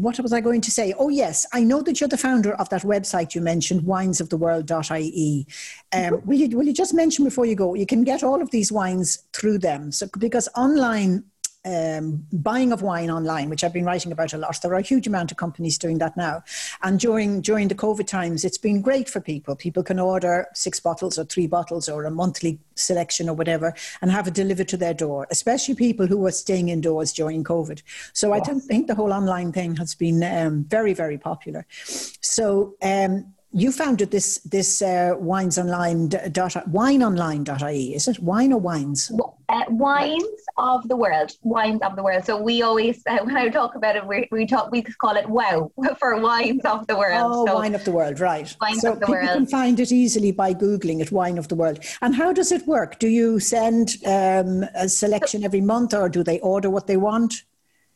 what 0.00 0.18
was 0.18 0.32
I 0.32 0.40
going 0.40 0.60
to 0.62 0.70
say? 0.70 0.94
Oh, 0.98 1.08
yes, 1.08 1.46
I 1.52 1.62
know 1.62 1.82
that 1.82 2.00
you're 2.00 2.08
the 2.08 2.16
founder 2.16 2.54
of 2.54 2.68
that 2.70 2.82
website 2.82 3.34
you 3.34 3.40
mentioned, 3.40 3.82
winesoftheworld.ie. 3.82 5.46
Um, 5.92 6.22
will, 6.24 6.38
you, 6.38 6.56
will 6.56 6.66
you 6.66 6.72
just 6.72 6.94
mention 6.94 7.24
before 7.24 7.46
you 7.46 7.54
go, 7.54 7.74
you 7.74 7.86
can 7.86 8.04
get 8.04 8.22
all 8.22 8.40
of 8.40 8.50
these 8.50 8.72
wines 8.72 9.24
through 9.32 9.58
them. 9.58 9.92
So, 9.92 10.08
because 10.18 10.48
online, 10.56 11.24
um, 11.64 12.26
buying 12.32 12.72
of 12.72 12.82
wine 12.82 13.10
online, 13.10 13.50
which 13.50 13.62
I've 13.62 13.72
been 13.72 13.84
writing 13.84 14.12
about 14.12 14.32
a 14.32 14.38
lot, 14.38 14.58
there 14.62 14.72
are 14.72 14.78
a 14.78 14.82
huge 14.82 15.06
amount 15.06 15.30
of 15.30 15.36
companies 15.36 15.76
doing 15.76 15.98
that 15.98 16.16
now. 16.16 16.42
And 16.82 16.98
during, 16.98 17.40
during 17.40 17.68
the 17.68 17.74
COVID 17.74 18.06
times, 18.06 18.44
it's 18.44 18.58
been 18.58 18.80
great 18.80 19.08
for 19.08 19.20
people. 19.20 19.54
People 19.56 19.82
can 19.82 19.98
order 19.98 20.48
six 20.54 20.80
bottles 20.80 21.18
or 21.18 21.24
three 21.24 21.46
bottles 21.46 21.88
or 21.88 22.04
a 22.04 22.10
monthly 22.10 22.58
selection 22.76 23.28
or 23.28 23.34
whatever 23.34 23.74
and 24.00 24.10
have 24.10 24.26
it 24.26 24.34
delivered 24.34 24.68
to 24.68 24.76
their 24.76 24.94
door, 24.94 25.26
especially 25.30 25.74
people 25.74 26.06
who 26.06 26.18
were 26.18 26.30
staying 26.30 26.70
indoors 26.70 27.12
during 27.12 27.44
COVID. 27.44 27.82
So 28.14 28.32
I 28.32 28.40
don't 28.40 28.60
think 28.60 28.86
the 28.86 28.94
whole 28.94 29.12
online 29.12 29.52
thing 29.52 29.76
has 29.76 29.94
been 29.94 30.22
um, 30.24 30.64
very, 30.64 30.94
very 30.94 31.18
popular. 31.18 31.66
So 31.74 32.74
um, 32.82 33.34
you 33.52 33.72
founded 33.72 34.10
this 34.10 34.38
this 34.38 34.82
uh, 34.82 35.14
wines 35.18 35.58
online 35.58 36.08
dot 36.08 36.52
wineonline.ie, 36.70 37.94
is 37.94 38.08
it 38.08 38.18
wine 38.20 38.52
or 38.52 38.60
wines? 38.60 39.10
uh, 39.50 39.64
wines 39.68 40.24
of 40.56 40.86
the 40.88 40.96
world, 40.96 41.32
wines 41.42 41.80
of 41.82 41.96
the 41.96 42.02
world. 42.02 42.24
So 42.24 42.40
we 42.40 42.62
always, 42.62 43.02
uh, 43.08 43.18
when 43.22 43.36
I 43.36 43.48
talk 43.48 43.74
about 43.74 43.96
it, 43.96 44.06
we, 44.06 44.28
we 44.30 44.46
talk, 44.46 44.70
we 44.70 44.82
call 44.82 45.16
it 45.16 45.28
WOW 45.28 45.72
for 45.98 46.20
wines 46.20 46.64
of 46.64 46.86
the 46.86 46.96
world. 46.96 47.32
Oh, 47.32 47.46
so 47.46 47.54
wine 47.54 47.74
of 47.74 47.84
the 47.84 47.92
world, 47.92 48.20
right? 48.20 48.54
Wines 48.60 48.80
so 48.80 48.92
of 48.92 49.00
the 49.00 49.06
people 49.06 49.14
world. 49.14 49.30
can 49.30 49.46
find 49.46 49.80
it 49.80 49.92
easily 49.92 50.32
by 50.32 50.54
googling 50.54 51.00
it, 51.00 51.12
wine 51.12 51.38
of 51.38 51.48
the 51.48 51.54
world. 51.54 51.80
And 52.00 52.14
how 52.14 52.32
does 52.32 52.52
it 52.52 52.66
work? 52.66 52.98
Do 52.98 53.08
you 53.08 53.40
send 53.40 53.96
um, 54.06 54.64
a 54.74 54.88
selection 54.88 55.44
every 55.44 55.60
month, 55.60 55.94
or 55.94 56.08
do 56.08 56.22
they 56.22 56.40
order 56.40 56.70
what 56.70 56.86
they 56.86 56.96
want? 56.96 57.42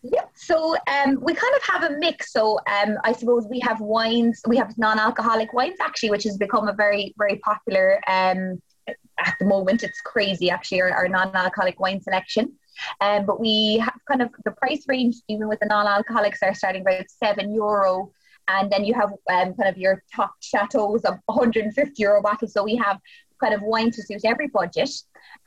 Yeah, 0.06 0.26
so 0.34 0.76
um, 0.86 1.18
we 1.22 1.32
kind 1.32 1.54
of 1.56 1.62
have 1.62 1.90
a 1.90 1.96
mix. 1.98 2.30
So 2.30 2.58
um, 2.70 2.98
I 3.04 3.12
suppose 3.12 3.46
we 3.48 3.58
have 3.60 3.80
wines, 3.80 4.42
we 4.46 4.58
have 4.58 4.76
non-alcoholic 4.76 5.54
wines 5.54 5.78
actually, 5.80 6.10
which 6.10 6.24
has 6.24 6.36
become 6.36 6.68
a 6.68 6.74
very, 6.74 7.14
very 7.16 7.36
popular. 7.36 8.00
Um, 8.06 8.60
at 8.86 9.36
the 9.40 9.46
moment, 9.46 9.82
it's 9.82 10.02
crazy 10.02 10.50
actually 10.50 10.82
our, 10.82 10.90
our 10.90 11.08
non-alcoholic 11.08 11.80
wine 11.80 12.02
selection. 12.02 12.52
Um, 13.00 13.24
but 13.24 13.40
we 13.40 13.78
have 13.78 13.98
kind 14.06 14.20
of 14.20 14.28
the 14.44 14.50
price 14.50 14.84
range, 14.88 15.16
even 15.28 15.48
with 15.48 15.60
the 15.60 15.66
non-alcoholics, 15.66 16.42
are 16.42 16.54
starting 16.54 16.82
about 16.82 17.06
seven 17.08 17.54
euro, 17.54 18.12
and 18.48 18.70
then 18.70 18.84
you 18.84 18.92
have 18.92 19.10
um, 19.30 19.54
kind 19.54 19.70
of 19.70 19.78
your 19.78 20.02
top 20.14 20.34
chateaus 20.40 21.02
of 21.06 21.14
150 21.26 21.94
euro 22.02 22.20
bottles. 22.20 22.52
So 22.52 22.62
we 22.62 22.76
have 22.76 22.98
kind 23.40 23.54
of 23.54 23.62
wine 23.62 23.90
to 23.92 24.02
suit 24.02 24.20
every 24.26 24.48
budget. 24.48 24.90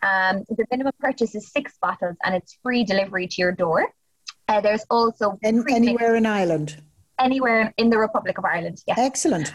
Um, 0.02 0.46
the 0.50 0.66
minimum 0.72 0.94
purchase 1.00 1.36
is 1.36 1.52
six 1.52 1.78
bottles, 1.80 2.16
and 2.26 2.34
it's 2.34 2.58
free 2.64 2.84
delivery 2.84 3.28
to 3.28 3.36
your 3.38 3.52
door. 3.52 3.86
Uh, 4.48 4.62
there's 4.62 4.86
also 4.90 5.38
An- 5.44 5.66
anywhere 5.70 6.16
in 6.16 6.26
Ireland? 6.26 6.78
anywhere 7.20 7.74
in 7.78 7.90
the 7.90 7.98
Republic 7.98 8.38
of 8.38 8.46
Ireland. 8.46 8.82
Yes, 8.88 8.98
Excellent. 9.00 9.52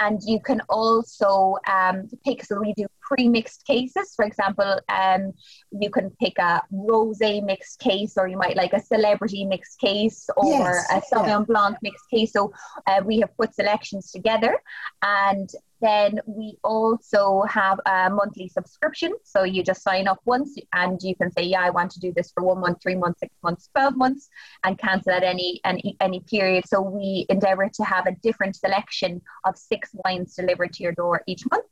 and 0.00 0.20
you 0.26 0.40
can 0.40 0.60
also 0.68 1.56
um, 1.70 2.08
pick. 2.24 2.44
So 2.44 2.58
we 2.60 2.72
do 2.74 2.86
pre-mixed 3.08 3.64
cases. 3.66 4.12
For 4.14 4.24
example, 4.24 4.80
um, 4.88 5.32
you 5.70 5.90
can 5.90 6.10
pick 6.22 6.38
a 6.38 6.62
rosé 6.72 7.42
mixed 7.44 7.78
case, 7.80 8.14
or 8.18 8.28
you 8.28 8.36
might 8.36 8.56
like 8.56 8.74
a 8.74 8.80
celebrity 8.80 9.44
mixed 9.44 9.78
case, 9.80 10.28
or 10.36 10.52
Yes, 10.52 10.86
a 10.90 11.00
Sauvignon 11.00 11.46
Blanc 11.46 11.76
mixed 11.82 12.08
case. 12.10 12.32
So 12.32 12.52
uh, 12.86 13.00
we 13.04 13.20
have 13.20 13.34
put 13.36 13.54
selections 13.54 14.12
together, 14.12 14.60
and 15.02 15.48
then 15.80 16.20
we 16.26 16.58
also 16.64 17.42
have 17.48 17.78
a 17.86 18.10
monthly 18.10 18.48
subscription. 18.48 19.12
So 19.24 19.44
you 19.44 19.62
just 19.62 19.82
sign 19.82 20.06
up 20.08 20.20
once, 20.24 20.56
and 20.72 21.00
you 21.02 21.14
can 21.16 21.30
say, 21.32 21.42
"Yeah, 21.42 21.62
I 21.62 21.70
want 21.70 21.90
to 21.92 22.00
do 22.00 22.12
this 22.14 22.30
for 22.32 22.42
one 22.42 22.60
month, 22.60 22.78
three 22.82 22.96
months, 22.96 23.20
six 23.20 23.34
months, 23.42 23.68
twelve 23.72 23.96
months," 23.96 24.28
and 24.64 24.78
cancel 24.78 25.12
at 25.12 25.22
any 25.22 25.60
any 25.64 25.96
any 26.00 26.20
period. 26.20 26.68
So 26.68 26.82
we 26.82 27.26
endeavour 27.28 27.70
to 27.72 27.84
have 27.84 28.06
a 28.06 28.12
different 28.26 28.56
selection 28.56 29.22
of 29.44 29.56
six 29.56 29.90
wines 30.04 30.34
delivered 30.34 30.72
to 30.74 30.82
your 30.82 30.92
door 30.92 31.22
each 31.26 31.44
month. 31.50 31.64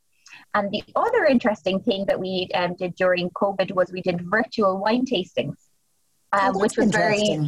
And 0.55 0.71
the 0.71 0.83
other 0.95 1.25
interesting 1.25 1.81
thing 1.81 2.05
that 2.07 2.19
we 2.19 2.49
um, 2.55 2.75
did 2.75 2.95
during 2.97 3.31
COVID 3.31 3.73
was 3.75 3.93
we 3.93 4.03
did 4.03 4.21
virtual 4.31 4.79
wine 4.79 5.05
tastings, 5.05 5.57
Oh, 6.33 6.39
um, 6.39 6.47
that's 6.55 6.59
which 6.61 6.77
was 6.77 6.91
very 6.91 7.39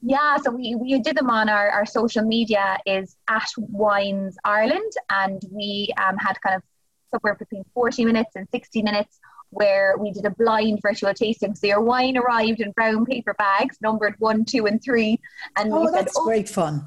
yeah, 0.00 0.36
so 0.36 0.52
we, 0.52 0.76
we 0.76 1.00
did 1.00 1.16
them 1.16 1.28
on 1.28 1.48
our, 1.48 1.70
our 1.70 1.84
social 1.84 2.22
media 2.22 2.78
is 2.86 3.16
at 3.28 3.48
Wines 3.58 4.36
Ireland 4.44 4.92
and 5.10 5.42
we 5.50 5.92
um, 6.00 6.16
had 6.16 6.40
kind 6.40 6.54
of 6.54 6.62
somewhere 7.10 7.34
between 7.34 7.64
40 7.74 8.04
minutes 8.04 8.30
and 8.36 8.46
60 8.52 8.82
minutes 8.82 9.18
where 9.50 9.96
we 9.98 10.12
did 10.12 10.24
a 10.24 10.30
blind 10.30 10.78
virtual 10.82 11.12
tasting. 11.14 11.54
So 11.56 11.66
your 11.66 11.80
wine 11.80 12.16
arrived 12.16 12.60
in 12.60 12.70
brown 12.72 13.06
paper 13.06 13.34
bags 13.34 13.78
numbered 13.82 14.14
one, 14.20 14.44
two 14.44 14.66
and 14.66 14.80
three. 14.80 15.18
And 15.56 15.72
we 15.72 15.78
Oh, 15.80 15.90
said, 15.92 16.06
oh, 16.16 16.24
great 16.26 16.48
fun. 16.48 16.86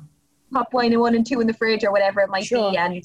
pop 0.54 0.72
wine 0.74 0.94
in 0.94 1.00
one 1.02 1.14
and 1.14 1.26
two 1.28 1.42
in 1.42 1.48
the 1.48 1.54
fridge 1.54 1.84
or 1.84 1.92
whatever 1.92 2.22
it 2.22 2.30
might 2.30 2.46
Sure. 2.46 2.72
be. 2.72 2.78
And 2.78 3.04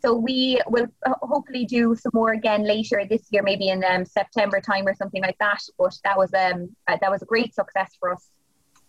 So 0.00 0.14
we 0.14 0.60
will 0.68 0.86
hopefully 1.22 1.64
do 1.64 1.94
some 1.94 2.12
more 2.14 2.32
again 2.32 2.64
later 2.64 3.04
this 3.08 3.26
year, 3.30 3.42
maybe 3.42 3.68
in 3.68 3.84
um, 3.84 4.04
September 4.04 4.60
time 4.60 4.86
or 4.86 4.94
something 4.94 5.22
like 5.22 5.38
that. 5.38 5.60
But 5.78 5.98
that 6.04 6.16
was 6.16 6.32
um 6.34 6.74
uh, 6.86 6.98
that 7.00 7.10
was 7.10 7.22
a 7.22 7.26
great 7.26 7.54
success 7.54 7.90
for 7.98 8.12
us 8.12 8.28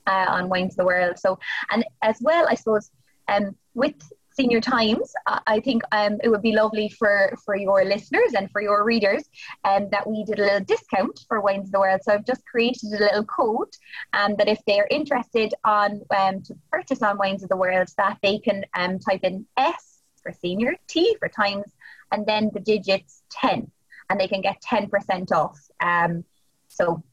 uh, 0.08 0.26
on 0.30 0.50
Wines 0.50 0.74
of 0.74 0.78
the 0.78 0.86
World. 0.86 1.18
So 1.18 1.40
and 1.72 1.84
as 2.02 2.18
well, 2.22 2.46
I 2.48 2.56
suppose 2.56 2.92
um 3.28 3.56
with 3.74 3.96
Senior 4.40 4.62
Times, 4.62 5.12
I 5.48 5.60
think 5.60 5.84
um, 5.92 6.18
it 6.24 6.30
would 6.30 6.42
be 6.42 6.54
lovely 6.54 6.88
for, 6.88 7.38
for 7.44 7.58
your 7.58 7.84
listeners 7.84 8.34
and 8.38 8.50
for 8.52 8.62
your 8.62 8.86
readers 8.86 9.24
um, 9.66 9.90
that 9.92 10.10
we 10.10 10.24
did 10.24 10.40
a 10.40 10.44
little 10.44 10.60
discount 10.62 11.26
for 11.28 11.42
Wines 11.42 11.66
of 11.66 11.72
the 11.74 11.80
World. 11.82 12.00
So 12.04 12.14
I've 12.14 12.26
just 12.26 12.46
created 12.46 12.94
a 12.94 13.00
little 13.00 13.26
code 13.26 13.74
um, 14.14 14.36
that 14.38 14.48
if 14.48 14.60
they're 14.66 14.88
interested 14.90 15.54
on 15.66 16.02
um, 16.18 16.42
to 16.44 16.56
purchase 16.72 17.02
on 17.02 17.18
Wines 17.18 17.44
of 17.44 17.50
the 17.50 17.58
World, 17.58 17.90
that 17.98 18.18
they 18.24 18.40
can 18.40 18.64
um, 18.76 19.00
type 19.00 19.22
in 19.24 19.46
S 19.58 19.99
for 20.22 20.32
senior, 20.32 20.76
T 20.88 21.16
for 21.20 21.28
times, 21.28 21.66
and 22.12 22.26
then 22.26 22.52
the 22.54 22.60
digits 22.60 23.24
10, 23.32 23.70
and 24.10 24.20
they 24.20 24.28
can 24.28 24.42
get 24.42 24.62
10% 24.62 25.32
off. 25.32 25.60
Um, 25.80 26.24
so 26.68 27.04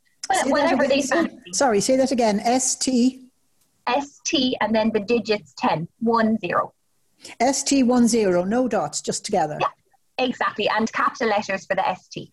whatever 0.46 0.86
they 0.86 1.02
fancy. 1.02 1.36
Sorry, 1.52 1.80
say 1.80 1.96
that 1.96 2.12
again. 2.12 2.40
S 2.40 2.76
T. 2.76 3.26
S 3.86 4.20
T 4.24 4.56
and 4.60 4.74
then 4.74 4.90
the 4.92 5.00
digits 5.00 5.54
10, 5.58 5.88
1 6.00 6.38
0. 6.38 6.72
ST10, 7.40 8.48
no 8.48 8.68
dots, 8.68 9.00
just 9.00 9.24
together. 9.24 9.58
Yeah, 9.60 10.24
exactly. 10.24 10.68
And 10.68 10.92
capital 10.92 11.28
letters 11.28 11.66
for 11.66 11.74
the 11.74 11.94
ST. 11.94 12.30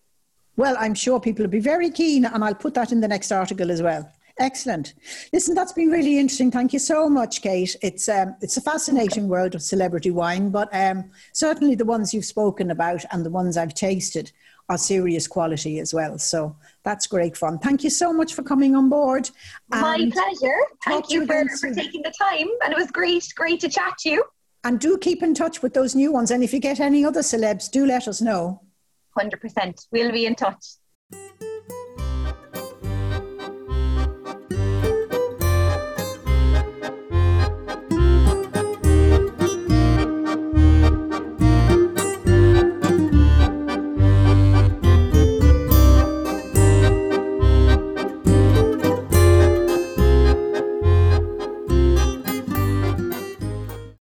Well, 0.55 0.75
I'm 0.79 0.93
sure 0.93 1.19
people 1.19 1.43
will 1.43 1.51
be 1.51 1.59
very 1.59 1.89
keen, 1.89 2.25
and 2.25 2.43
I'll 2.43 2.53
put 2.55 2.73
that 2.75 2.91
in 2.91 3.01
the 3.01 3.07
next 3.07 3.31
article 3.31 3.71
as 3.71 3.81
well. 3.81 4.11
Excellent. 4.39 4.95
Listen, 5.31 5.53
that's 5.53 5.73
been 5.73 5.89
really 5.89 6.17
interesting. 6.17 6.49
Thank 6.49 6.73
you 6.73 6.79
so 6.79 7.07
much, 7.07 7.41
Kate. 7.41 7.75
It's 7.81 8.09
um, 8.09 8.35
it's 8.41 8.57
a 8.57 8.61
fascinating 8.61 9.27
world 9.27 9.53
of 9.53 9.61
celebrity 9.61 10.09
wine, 10.09 10.49
but 10.49 10.69
um, 10.73 11.11
certainly 11.33 11.75
the 11.75 11.85
ones 11.85 12.13
you've 12.13 12.25
spoken 12.25 12.71
about 12.71 13.05
and 13.11 13.23
the 13.23 13.29
ones 13.29 13.57
I've 13.57 13.75
tasted 13.75 14.31
are 14.69 14.77
serious 14.77 15.27
quality 15.27 15.79
as 15.79 15.93
well. 15.93 16.17
So 16.17 16.55
that's 16.83 17.05
great 17.05 17.37
fun. 17.37 17.59
Thank 17.59 17.83
you 17.83 17.89
so 17.89 18.11
much 18.11 18.33
for 18.33 18.41
coming 18.41 18.75
on 18.75 18.89
board. 18.89 19.29
My 19.69 20.09
pleasure. 20.11 20.57
Thank 20.85 21.11
you, 21.11 21.27
for, 21.27 21.45
for 21.57 21.73
taking 21.73 22.01
the 22.01 22.13
time, 22.19 22.47
and 22.63 22.73
it 22.73 22.77
was 22.77 22.89
great, 22.89 23.31
great 23.35 23.59
to 23.59 23.69
chat 23.69 23.97
to 23.99 24.09
you. 24.09 24.23
And 24.63 24.79
do 24.79 24.97
keep 24.97 25.21
in 25.21 25.33
touch 25.33 25.61
with 25.61 25.73
those 25.73 25.93
new 25.93 26.11
ones. 26.11 26.31
And 26.31 26.43
if 26.43 26.53
you 26.53 26.59
get 26.59 26.79
any 26.79 27.05
other 27.05 27.21
celebs, 27.21 27.69
do 27.69 27.85
let 27.85 28.07
us 28.07 28.21
know. 28.21 28.61
100%. 29.17 29.87
We'll 29.91 30.11
be 30.11 30.25
in 30.25 30.35
touch. 30.35 30.65